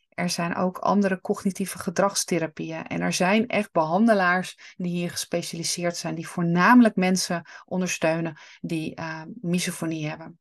Er 0.10 0.30
zijn 0.30 0.56
ook 0.56 0.78
andere 0.78 1.22
cognitieve 1.22 1.80
gedragstherapieën. 1.80 2.88
En 2.88 3.02
er 3.02 3.14
zijn 3.14 3.48
echt 3.48 3.72
behandelaars 3.72 4.74
die 4.76 4.92
hier 4.92 5.10
gespecialiseerd 5.10 5.98
zijn, 5.98 6.16
die 6.16 6.28
voornamelijk 6.28 6.96
mensen 6.96 7.50
ondersteunen 7.66 8.38
die 8.62 9.00
uh, 9.00 9.22
misofonie 9.42 10.08
hebben. 10.08 10.40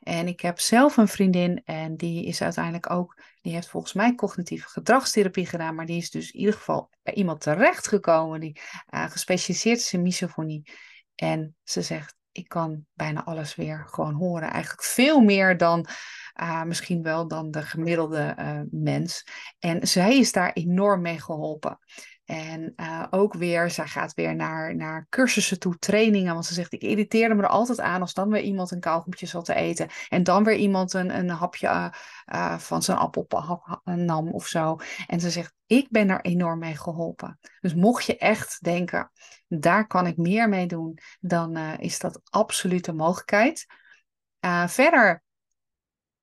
En 0.00 0.28
ik 0.28 0.40
heb 0.40 0.60
zelf 0.60 0.96
een 0.96 1.08
vriendin 1.08 1.62
en 1.64 1.96
die 1.96 2.24
is 2.24 2.42
uiteindelijk 2.42 2.90
ook, 2.90 3.22
die 3.40 3.52
heeft 3.52 3.68
volgens 3.68 3.92
mij 3.92 4.14
cognitieve 4.14 4.68
gedragstherapie 4.68 5.46
gedaan, 5.46 5.74
maar 5.74 5.86
die 5.86 5.96
is 5.96 6.10
dus 6.10 6.30
in 6.30 6.38
ieder 6.38 6.54
geval 6.54 6.90
bij 7.02 7.14
iemand 7.14 7.40
terechtgekomen 7.40 8.40
die 8.40 8.60
uh, 8.94 9.10
gespecialiseerd 9.10 9.78
is 9.78 9.92
in 9.92 10.02
misofonie. 10.02 10.70
En 11.14 11.56
ze 11.62 11.82
zegt, 11.82 12.17
ik 12.38 12.48
kan 12.48 12.86
bijna 12.94 13.24
alles 13.24 13.54
weer 13.54 13.84
gewoon 13.86 14.14
horen. 14.14 14.50
Eigenlijk 14.50 14.82
veel 14.82 15.20
meer 15.20 15.56
dan 15.56 15.86
uh, 16.42 16.62
misschien 16.62 17.02
wel 17.02 17.28
dan 17.28 17.50
de 17.50 17.62
gemiddelde 17.62 18.34
uh, 18.38 18.60
mens. 18.70 19.26
En 19.58 19.88
zij 19.88 20.18
is 20.18 20.32
daar 20.32 20.52
enorm 20.52 21.00
mee 21.00 21.20
geholpen. 21.20 21.78
En 22.28 22.72
uh, 22.76 23.04
ook 23.10 23.34
weer, 23.34 23.70
zij 23.70 23.86
gaat 23.86 24.14
weer 24.14 24.34
naar, 24.34 24.76
naar 24.76 25.06
cursussen 25.08 25.58
toe, 25.58 25.78
trainingen. 25.78 26.32
Want 26.32 26.46
ze 26.46 26.54
zegt, 26.54 26.72
ik 26.72 26.82
irriteerde 26.82 27.34
me 27.34 27.42
er 27.42 27.48
altijd 27.48 27.80
aan 27.80 28.00
als 28.00 28.14
dan 28.14 28.30
weer 28.30 28.42
iemand 28.42 28.70
een 28.70 28.80
kauwgompje 28.80 29.26
zat 29.26 29.44
te 29.44 29.54
eten. 29.54 29.88
En 30.08 30.22
dan 30.22 30.44
weer 30.44 30.56
iemand 30.56 30.92
een, 30.92 31.18
een 31.18 31.28
hapje 31.28 31.92
uh, 32.32 32.58
van 32.58 32.82
zijn 32.82 32.98
appel 32.98 33.26
nam 33.84 34.28
of 34.28 34.46
zo. 34.46 34.76
En 35.06 35.20
ze 35.20 35.30
zegt, 35.30 35.54
ik 35.66 35.90
ben 35.90 36.08
er 36.08 36.20
enorm 36.20 36.58
mee 36.58 36.76
geholpen. 36.76 37.38
Dus 37.60 37.74
mocht 37.74 38.04
je 38.04 38.16
echt 38.16 38.62
denken, 38.64 39.10
daar 39.46 39.86
kan 39.86 40.06
ik 40.06 40.16
meer 40.16 40.48
mee 40.48 40.66
doen, 40.66 40.98
dan 41.20 41.56
is 41.56 41.98
dat 41.98 42.20
absoluut 42.30 42.86
een 42.86 42.96
mogelijkheid. 42.96 43.66
verder 44.66 45.22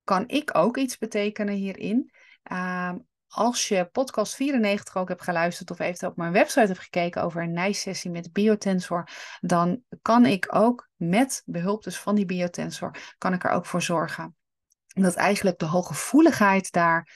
kan 0.03 0.23
ik 0.27 0.57
ook 0.57 0.77
iets 0.77 0.97
betekenen 0.97 1.55
hierin. 1.55 2.11
Uh, 2.51 2.93
als 3.35 3.67
je 3.67 3.85
podcast 3.85 4.35
94 4.35 4.95
ook 4.95 5.07
hebt 5.07 5.23
geluisterd 5.23 5.71
of 5.71 5.79
eventueel 5.79 6.11
op 6.11 6.17
mijn 6.17 6.31
website 6.31 6.67
hebt 6.67 6.79
gekeken 6.79 7.23
over 7.23 7.41
een 7.41 7.53
nijsessie 7.53 8.11
met 8.11 8.33
biotensor, 8.33 9.09
dan 9.41 9.83
kan 10.01 10.25
ik 10.25 10.55
ook 10.55 10.89
met 10.95 11.41
behulp 11.45 11.83
dus 11.83 11.99
van 11.99 12.15
die 12.15 12.25
biotensor, 12.25 13.15
kan 13.17 13.33
ik 13.33 13.43
er 13.43 13.51
ook 13.51 13.65
voor 13.65 13.81
zorgen 13.81 14.35
dat 14.87 15.15
eigenlijk 15.15 15.59
de 15.59 15.65
hooggevoeligheid 15.65 16.71
daar 16.71 17.09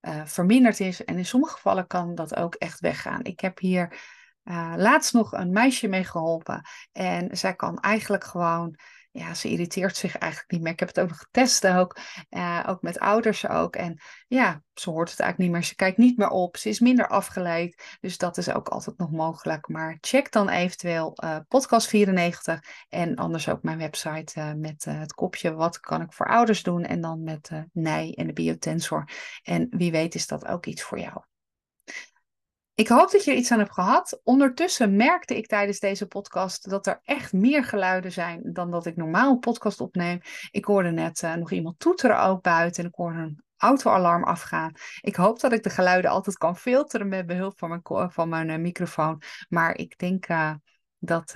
uh, 0.00 0.24
verminderd 0.24 0.80
is. 0.80 1.04
En 1.04 1.16
in 1.16 1.26
sommige 1.26 1.52
gevallen 1.52 1.86
kan 1.86 2.14
dat 2.14 2.36
ook 2.36 2.54
echt 2.54 2.80
weggaan. 2.80 3.24
Ik 3.24 3.40
heb 3.40 3.58
hier 3.58 4.00
uh, 4.44 4.74
laatst 4.76 5.12
nog 5.12 5.32
een 5.32 5.50
meisje 5.50 5.88
mee 5.88 6.04
geholpen 6.04 6.62
en 6.92 7.36
zij 7.36 7.54
kan 7.54 7.80
eigenlijk 7.80 8.24
gewoon 8.24 8.78
ja, 9.12 9.34
ze 9.34 9.48
irriteert 9.48 9.96
zich 9.96 10.16
eigenlijk 10.16 10.52
niet 10.52 10.62
meer. 10.62 10.72
Ik 10.72 10.78
heb 10.78 10.88
het 10.88 11.00
ook 11.00 11.08
nog 11.08 11.18
getest 11.18 11.66
ook, 11.66 11.98
uh, 12.30 12.64
ook 12.66 12.82
met 12.82 12.98
ouders 12.98 13.48
ook. 13.48 13.76
En 13.76 14.00
ja, 14.28 14.62
ze 14.74 14.90
hoort 14.90 15.10
het 15.10 15.20
eigenlijk 15.20 15.50
niet 15.50 15.60
meer. 15.60 15.68
Ze 15.68 15.74
kijkt 15.74 15.98
niet 15.98 16.18
meer 16.18 16.28
op. 16.28 16.56
Ze 16.56 16.68
is 16.68 16.80
minder 16.80 17.08
afgeleid. 17.08 17.96
Dus 18.00 18.18
dat 18.18 18.36
is 18.36 18.52
ook 18.52 18.68
altijd 18.68 18.98
nog 18.98 19.10
mogelijk. 19.10 19.68
Maar 19.68 19.98
check 20.00 20.32
dan 20.32 20.48
eventueel 20.48 21.18
uh, 21.24 21.36
podcast 21.48 21.88
94 21.88 22.60
en 22.88 23.16
anders 23.16 23.48
ook 23.48 23.62
mijn 23.62 23.78
website 23.78 24.40
uh, 24.40 24.52
met 24.52 24.84
het 24.84 25.12
kopje 25.12 25.54
wat 25.54 25.80
kan 25.80 26.02
ik 26.02 26.12
voor 26.12 26.26
ouders 26.26 26.62
doen. 26.62 26.84
En 26.84 27.00
dan 27.00 27.22
met 27.22 27.50
Nij 27.72 28.14
en 28.14 28.26
de 28.26 28.32
biotensor. 28.32 29.08
En 29.42 29.66
wie 29.70 29.90
weet 29.90 30.14
is 30.14 30.26
dat 30.26 30.46
ook 30.46 30.66
iets 30.66 30.82
voor 30.82 30.98
jou. 30.98 31.31
Ik 32.82 32.88
hoop 32.88 33.10
dat 33.10 33.24
je 33.24 33.30
er 33.30 33.36
iets 33.36 33.50
aan 33.50 33.58
hebt 33.58 33.72
gehad. 33.72 34.20
Ondertussen 34.24 34.96
merkte 34.96 35.36
ik 35.36 35.46
tijdens 35.46 35.78
deze 35.78 36.06
podcast 36.06 36.70
dat 36.70 36.86
er 36.86 37.00
echt 37.04 37.32
meer 37.32 37.64
geluiden 37.64 38.12
zijn 38.12 38.40
dan 38.52 38.70
dat 38.70 38.86
ik 38.86 38.96
normaal 38.96 39.30
een 39.30 39.38
podcast 39.38 39.80
opneem. 39.80 40.20
Ik 40.50 40.64
hoorde 40.64 40.90
net 40.90 41.22
uh, 41.22 41.34
nog 41.34 41.50
iemand 41.50 41.78
toeteren 41.78 42.22
ook 42.22 42.42
buiten 42.42 42.82
en 42.82 42.88
ik 42.88 42.94
hoorde 42.94 43.18
een 43.18 43.42
autoalarm 43.56 44.24
afgaan. 44.24 44.72
Ik 45.00 45.16
hoop 45.16 45.40
dat 45.40 45.52
ik 45.52 45.62
de 45.62 45.70
geluiden 45.70 46.10
altijd 46.10 46.38
kan 46.38 46.56
filteren 46.56 47.08
met 47.08 47.26
behulp 47.26 47.58
van 47.58 47.68
mijn, 47.68 48.10
van 48.10 48.28
mijn 48.28 48.48
uh, 48.48 48.58
microfoon. 48.58 49.22
Maar 49.48 49.76
ik 49.76 49.98
denk 49.98 50.28
uh, 50.28 50.54
dat 50.98 51.34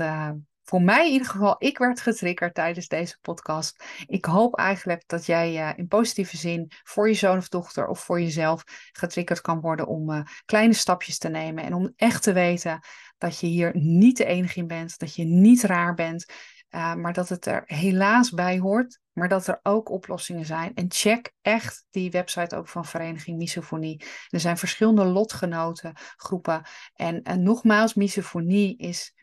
voor 0.68 0.82
mij 0.82 1.06
in 1.06 1.12
ieder 1.12 1.28
geval, 1.28 1.54
ik 1.58 1.78
werd 1.78 2.00
getriggerd 2.00 2.54
tijdens 2.54 2.88
deze 2.88 3.18
podcast. 3.20 3.84
Ik 4.06 4.24
hoop 4.24 4.56
eigenlijk 4.56 5.02
dat 5.06 5.26
jij 5.26 5.54
uh, 5.54 5.78
in 5.78 5.88
positieve 5.88 6.36
zin 6.36 6.70
voor 6.82 7.08
je 7.08 7.14
zoon 7.14 7.36
of 7.36 7.48
dochter 7.48 7.86
of 7.86 8.00
voor 8.00 8.20
jezelf 8.20 8.62
getriggerd 8.92 9.40
kan 9.40 9.60
worden 9.60 9.86
om 9.86 10.10
uh, 10.10 10.20
kleine 10.44 10.72
stapjes 10.72 11.18
te 11.18 11.28
nemen. 11.28 11.64
En 11.64 11.74
om 11.74 11.92
echt 11.96 12.22
te 12.22 12.32
weten 12.32 12.80
dat 13.18 13.40
je 13.40 13.46
hier 13.46 13.70
niet 13.76 14.16
de 14.16 14.24
enige 14.24 14.58
in 14.58 14.66
bent, 14.66 14.98
dat 14.98 15.14
je 15.14 15.24
niet 15.24 15.62
raar 15.62 15.94
bent, 15.94 16.32
uh, 16.70 16.94
maar 16.94 17.12
dat 17.12 17.28
het 17.28 17.46
er 17.46 17.62
helaas 17.66 18.30
bij 18.30 18.58
hoort. 18.58 18.98
Maar 19.12 19.28
dat 19.28 19.46
er 19.46 19.60
ook 19.62 19.90
oplossingen 19.90 20.46
zijn. 20.46 20.74
En 20.74 20.86
check 20.88 21.32
echt 21.42 21.86
die 21.90 22.10
website 22.10 22.56
ook 22.56 22.68
van 22.68 22.84
Vereniging 22.84 23.38
Misofonie. 23.38 24.04
Er 24.28 24.40
zijn 24.40 24.56
verschillende 24.56 25.04
lotgenoten 25.04 25.92
groepen. 26.16 26.62
En, 26.94 27.22
en 27.22 27.42
nogmaals, 27.42 27.94
misofonie 27.94 28.76
is 28.76 29.15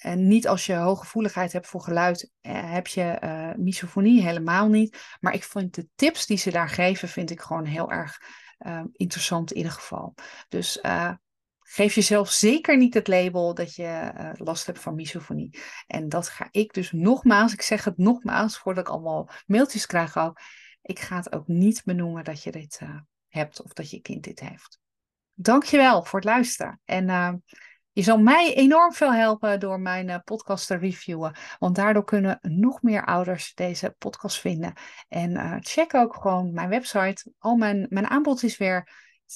en 0.00 0.26
niet 0.26 0.48
als 0.48 0.66
je 0.66 0.74
hooggevoeligheid 0.74 1.52
hebt 1.52 1.66
voor 1.66 1.80
geluid, 1.80 2.30
eh, 2.40 2.72
heb 2.72 2.86
je 2.86 3.18
uh, 3.24 3.50
misofonie 3.56 4.22
helemaal 4.22 4.68
niet. 4.68 5.16
Maar 5.20 5.34
ik 5.34 5.44
vind 5.44 5.74
de 5.74 5.88
tips 5.94 6.26
die 6.26 6.36
ze 6.36 6.50
daar 6.50 6.68
geven, 6.68 7.08
vind 7.08 7.30
ik 7.30 7.40
gewoon 7.40 7.64
heel 7.64 7.90
erg 7.90 8.20
uh, 8.58 8.82
interessant 8.92 9.50
in 9.50 9.56
ieder 9.56 9.72
geval. 9.72 10.14
Dus 10.48 10.80
geef 11.58 11.94
jezelf 11.94 12.30
zeker 12.30 12.76
niet 12.76 12.94
het 12.94 13.08
label 13.08 13.54
dat 13.54 13.74
je 13.74 14.12
last 14.36 14.66
hebt 14.66 14.78
van 14.80 14.94
misofonie. 14.94 15.58
En 15.86 16.08
dat 16.08 16.28
ga 16.28 16.48
ik 16.50 16.72
dus 16.72 16.92
nogmaals, 16.92 17.52
ik 17.52 17.62
zeg 17.62 17.84
het 17.84 17.98
nogmaals, 17.98 18.58
voordat 18.58 18.86
ik 18.86 18.92
allemaal 18.92 19.28
mailtjes 19.46 19.86
krijg 19.86 20.16
ook. 20.16 20.40
Ik 20.82 20.98
ga 20.98 21.16
het 21.16 21.32
ook 21.32 21.46
niet 21.46 21.82
benoemen 21.84 22.24
dat 22.24 22.42
je 22.42 22.50
dit 22.50 22.80
hebt 23.28 23.62
of 23.62 23.72
dat 23.72 23.90
je 23.90 24.00
kind 24.00 24.24
dit 24.24 24.40
heeft. 24.40 24.78
Dankjewel 25.34 26.04
voor 26.04 26.18
het 26.18 26.28
luisteren. 26.28 26.80
En 26.84 27.42
je 27.94 28.02
zal 28.02 28.18
mij 28.18 28.54
enorm 28.54 28.92
veel 28.92 29.14
helpen 29.14 29.60
door 29.60 29.80
mijn 29.80 30.08
uh, 30.08 30.16
podcast 30.24 30.66
te 30.66 30.76
reviewen. 30.76 31.36
Want 31.58 31.76
daardoor 31.76 32.04
kunnen 32.04 32.38
nog 32.42 32.82
meer 32.82 33.04
ouders 33.04 33.54
deze 33.54 33.94
podcast 33.98 34.40
vinden. 34.40 34.72
En 35.08 35.30
uh, 35.30 35.56
check 35.58 35.94
ook 35.94 36.14
gewoon 36.14 36.52
mijn 36.52 36.68
website. 36.68 37.32
Al 37.38 37.56
mijn, 37.56 37.86
mijn 37.88 38.06
aanbod 38.06 38.42
is 38.42 38.56
weer 38.56 38.88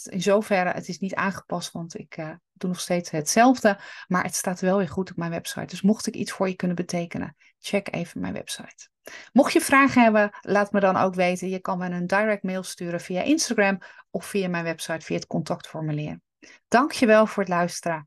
in 0.05 0.23
zoverre, 0.23 0.71
het 0.71 0.89
is 0.89 0.99
niet 0.99 1.15
aangepast, 1.15 1.73
want 1.73 1.99
ik 1.99 2.17
uh, 2.17 2.31
doe 2.53 2.71
nog 2.71 2.81
steeds 2.81 3.11
hetzelfde. 3.11 3.79
Maar 4.07 4.23
het 4.23 4.35
staat 4.35 4.61
wel 4.61 4.77
weer 4.77 4.89
goed 4.89 5.11
op 5.11 5.17
mijn 5.17 5.31
website. 5.31 5.67
Dus 5.67 5.83
mocht 5.83 6.07
ik 6.07 6.15
iets 6.15 6.33
voor 6.33 6.49
je 6.49 6.57
kunnen 6.57 6.77
betekenen, 6.77 7.37
check 7.59 7.95
even 7.95 8.21
mijn 8.21 8.33
website. 8.33 8.89
Mocht 9.33 9.53
je 9.53 9.61
vragen 9.61 10.03
hebben, 10.03 10.31
laat 10.41 10.73
me 10.73 10.81
dan 10.81 10.97
ook 10.97 11.15
weten. 11.15 11.49
Je 11.49 11.61
kan 11.61 11.79
me 11.79 11.89
een 11.89 12.07
direct 12.07 12.43
mail 12.43 12.63
sturen 12.63 13.01
via 13.01 13.23
Instagram 13.23 13.79
of 14.11 14.27
via 14.27 14.49
mijn 14.49 14.65
website 14.65 15.05
via 15.05 15.17
het 15.17 15.27
contactformulier. 15.27 16.21
Dankjewel 16.69 17.27
voor 17.27 17.43
het 17.43 17.53
luisteren 17.53 18.07